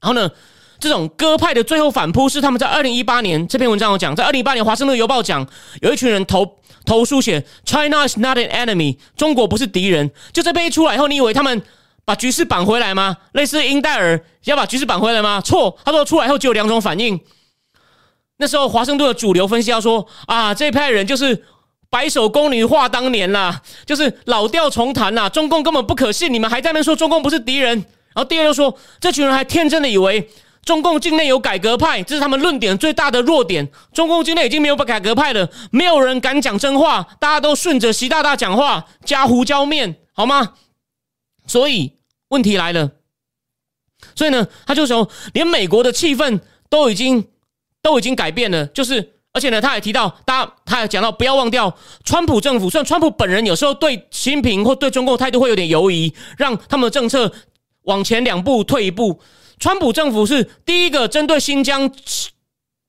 [0.00, 0.30] 然后呢，
[0.78, 5.46] 这种鸽派的最后反扑是他们在二零一八年这篇文章有讲，在二零一八年华盛顿邮报讲，
[5.80, 6.58] 有一群人投。
[6.84, 10.10] 投书写 China is not an enemy，中国不是敌人。
[10.32, 11.62] 就这篇一出来以后，你以为他们
[12.04, 13.16] 把局势扳回来吗？
[13.34, 15.40] 类似英戴尔要把局势扳回来吗？
[15.40, 17.20] 错，他说出来后只有两种反应。
[18.38, 21.44] 那时候华盛顿的主流分析要说啊，这一派人就是
[21.92, 27.76] 白首宫女话当年啦，就是老调重弹啦，中共根本不可信，你们还在那说中共不是敌人。
[28.14, 30.26] 然后第二又说，这群人还天真的以为。
[30.64, 33.68] 中共境内有改革派，这是他们论点最大的弱点。
[33.92, 40.54] 中共境内已经没有改革派了，没有人敢讲真话，大家都顺着习大大讲话，加胡椒面，好吗？
[41.46, 41.94] 所以
[42.28, 42.92] 问题来了，
[44.14, 46.40] 所以呢，他就说，连美国的气氛
[46.70, 47.26] 都已经
[47.82, 51.74] 都已经改变了，就是而且呢，他也提到，大家他也讲到，不要忘掉，
[52.04, 57.32] 川普政府，虽然川普本人有时候对习近平或对中共态度会有点犹疑，让他们的政策
[57.84, 59.18] 往前两步退一步。
[59.58, 61.90] 川普政府是第一个针对新疆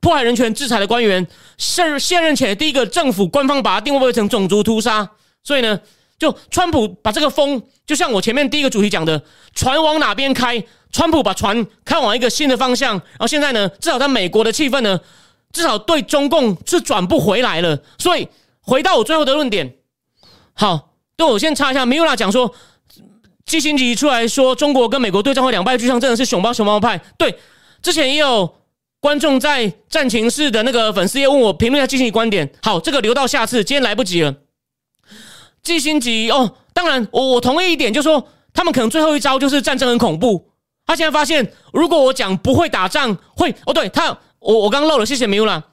[0.02, 1.26] 迫害人权制裁的官员，
[1.58, 5.10] 现现任前第一个政府官方把它定位为成种族屠杀，
[5.44, 5.80] 所以呢，
[6.20, 9.24] 就川普把这个风，就像我前面第一个主题讲的，
[9.56, 15.00] 船往哪边开，川普把船开往一个新的方向，然后现在呢，至少在美国的气氛呢，
[15.54, 17.82] 至少对中共是转不回来了。
[17.98, 18.28] 所以
[18.60, 19.76] 回到我最后的论点，
[20.54, 22.54] 好，对我先插一下，米 l 拉讲说。
[23.46, 26.98] 基辛吉出来说，中国跟美国对战会两败俱伤，真的是熊猫熊猫派。
[27.18, 27.38] 对，
[27.82, 28.56] 之前也有
[29.02, 32.50] 观众在战情室的那个粉丝页问我评论一下基辛吉观点。
[32.62, 34.34] 好，这个留到下次，今天来不及了。
[35.62, 40.50] 基辛吉哦，当然我我同意一点，就是说他们可能最后一招就是战争很恐怖。
[40.86, 45.64] 他现在发现，如果我讲不会打仗，会哦，对他，我我刚漏了，谢谢米乌拉。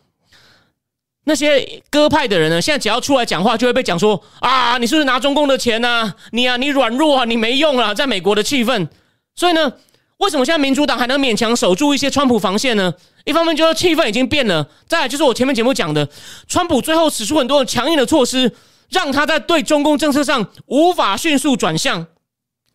[1.25, 2.61] 那些鸽派的人呢？
[2.63, 6.15] 现在只要出来讲话，就会被讲说啊，你是不是拿中共的钱呢？
[6.31, 7.93] 你啊，你软弱啊，你没用啊！
[7.93, 8.89] 在美国的气氛，
[9.35, 9.73] 所以呢，
[10.19, 12.95] 为什么现在民主党还能勉强守住一些川普防线呢？
[13.25, 16.09] 一方面就是气氛已经变了，再来就是我前面节目讲的，
[16.49, 18.53] 川普最后使出很多强硬的措施，
[18.89, 22.07] 让他在对中共政策上无法迅速转向。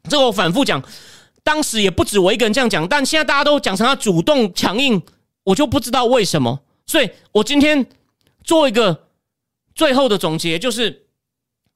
[0.10, 0.82] 这个我反复讲，
[1.44, 5.02] 当时也不止我一个人这样讲，但现在大家都讲成他主动强硬，
[5.46, 6.60] 我就不知道为什么。
[6.86, 7.88] 所以我今天。
[8.48, 9.08] 做一个
[9.74, 11.08] 最后的总结，就是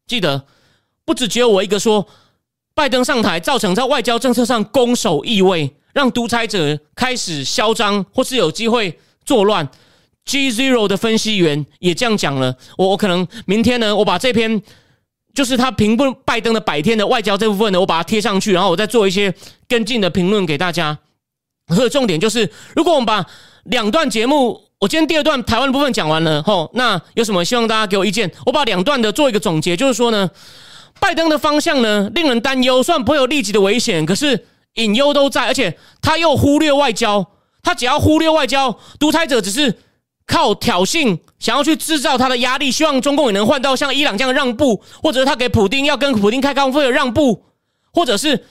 [0.05, 0.45] 记得
[1.03, 2.07] 不只只有我一个说，
[2.75, 9.67] 拜登上台造成在外交政策上攻守易位，让独裁者开始嚣张或是有机会作乱。
[10.25, 12.55] G Zero 的分析员也这样讲了。
[12.77, 14.61] 我我可能明天呢，我把这篇
[15.33, 19.33] 就是他评论拜登的百天的外交这部分呢，我把它贴上去，然后我再做一些
[19.67, 20.99] 跟进的评论给大家。
[21.69, 23.25] 所以重点就是，如果我们把
[23.65, 24.61] 两段节目。
[24.79, 28.31] 我今天第二段台湾的部分讲完了，吼，那有什么希望大家给我意见？
[28.45, 30.29] 我把两段的做一个总结，就是说呢，
[31.01, 34.45] 拜登的方向呢令人担忧，虽然不会有立即的危险，可是
[34.75, 37.27] 隐忧都在，而且他又忽略外交，
[37.61, 39.79] 他只要忽略外交，独裁者只是
[40.25, 47.43] 靠挑衅，想要去制造他的压力，希望中共也能换到像伊朗这样让步，或者他给普京要跟普京开高峰会的让步，
[47.91, 48.45] 或者是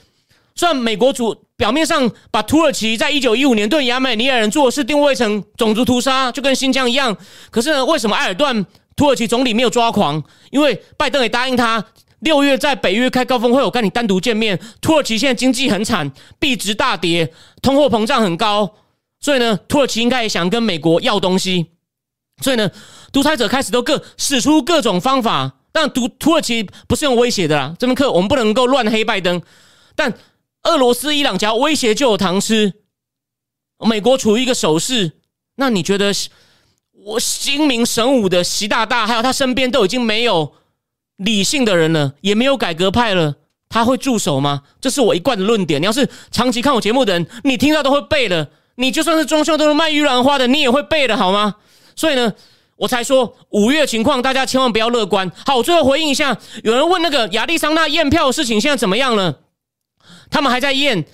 [0.55, 1.43] 虽然美国主。
[1.59, 7.13] 表面上把土耳其在一九一五年对亚美尼亚人做的事定位成种族屠杀，就跟新疆一样。
[7.51, 10.23] 可是呢，为什么埃尔段土耳其总理没有抓狂？
[10.51, 11.83] 因为拜登也答应他，
[12.19, 14.57] 六月在北约开高峰会，我跟你单独见面。
[14.79, 17.29] 土耳其现在经济很惨，币值大跌，
[17.61, 18.73] 通货膨胀很高，
[19.19, 21.65] 所以呢，土耳其应该也想跟美国要东西。
[22.41, 22.71] 所以呢，
[23.11, 27.75] 独裁者开始都各使出各种方法，但土土耳其不是用威胁的啦。
[27.77, 29.41] 这门课我们不能够乱黑拜登，
[29.93, 30.13] 但。
[30.63, 32.73] 俄罗斯、伊朗只要威胁就有糖吃，
[33.87, 35.13] 美国处于一个守势，
[35.55, 36.13] 那你觉得
[36.91, 40.53] 我精明神武的习大大，还有他身边都已经没有
[41.15, 43.35] 理性的人了，也没有改革派了，
[43.69, 44.63] 他会驻守吗？
[44.81, 45.81] 这是我一贯的论点。
[45.81, 48.49] 你要是长期看我节目的人，你听到都会背了。
[48.75, 51.55] 你就算是装修都是卖玉兰花的，你也会背的好吗？
[51.95, 52.33] 所以呢，
[52.77, 55.29] 我才说五月情况，大家千万不要乐观。
[55.45, 59.39] 好，我最后回应一下，有人问那个亚利桑那验票的事情，现在怎么样了？
[60.29, 61.05] 他们还在验。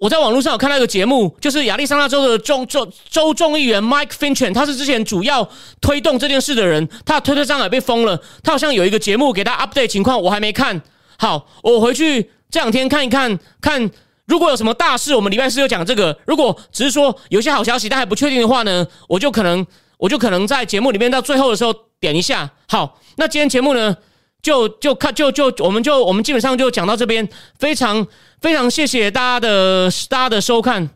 [0.00, 5.48] 我在网络上有看到一个节目，就是亚利桑那州的众州州众议员 Mike Finch，他是之前主要
[5.80, 8.16] 推动这件事的人，他的推特账也被封了。
[8.44, 10.80] 他好像有一个节目给他 update 情况，我还没看
[11.18, 11.48] 好。
[11.64, 13.90] 我回去这两天看一看，看
[14.26, 22.48] 如果有什么大事，我们礼拜四就讲这个；如果只是说有些好消息但还不确定的话呢，我就可能我就可能在节目里面到最后的时候点一下。
[22.68, 23.96] 好，那今天节目呢，
[24.48, 27.28] 就就看就就我们就我们基本上就讲到这边，
[27.58, 28.06] 非常
[28.40, 30.88] 非常谢谢大家的大家的收看，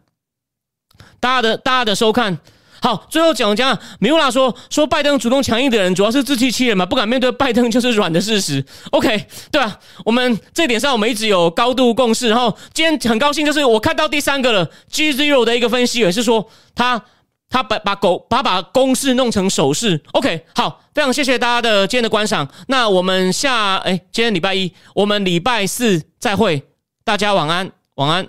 [1.20, 2.38] 大家的大家的收看。
[2.80, 8.64] 好，最后讲讲，米乌拉说说拜登主动强硬的人主要是自欺欺人嘛，不敢面对拜登就是软的事实。
[8.90, 9.78] OK，对吧？
[10.06, 12.30] 我们这点上我们一直有高度共识。
[12.30, 17.04] 然后今天很高兴，就是我看到第三个了，G Zero 的一个分析员是说他
[17.52, 20.00] 他把把狗把把公式弄成手势。
[20.12, 22.48] OK，好，非常谢谢大家的今天的观赏。
[22.66, 26.62] 那我们下哎，今天礼拜一，我们礼拜四再会，
[27.04, 28.26] 大家晚安，晚安。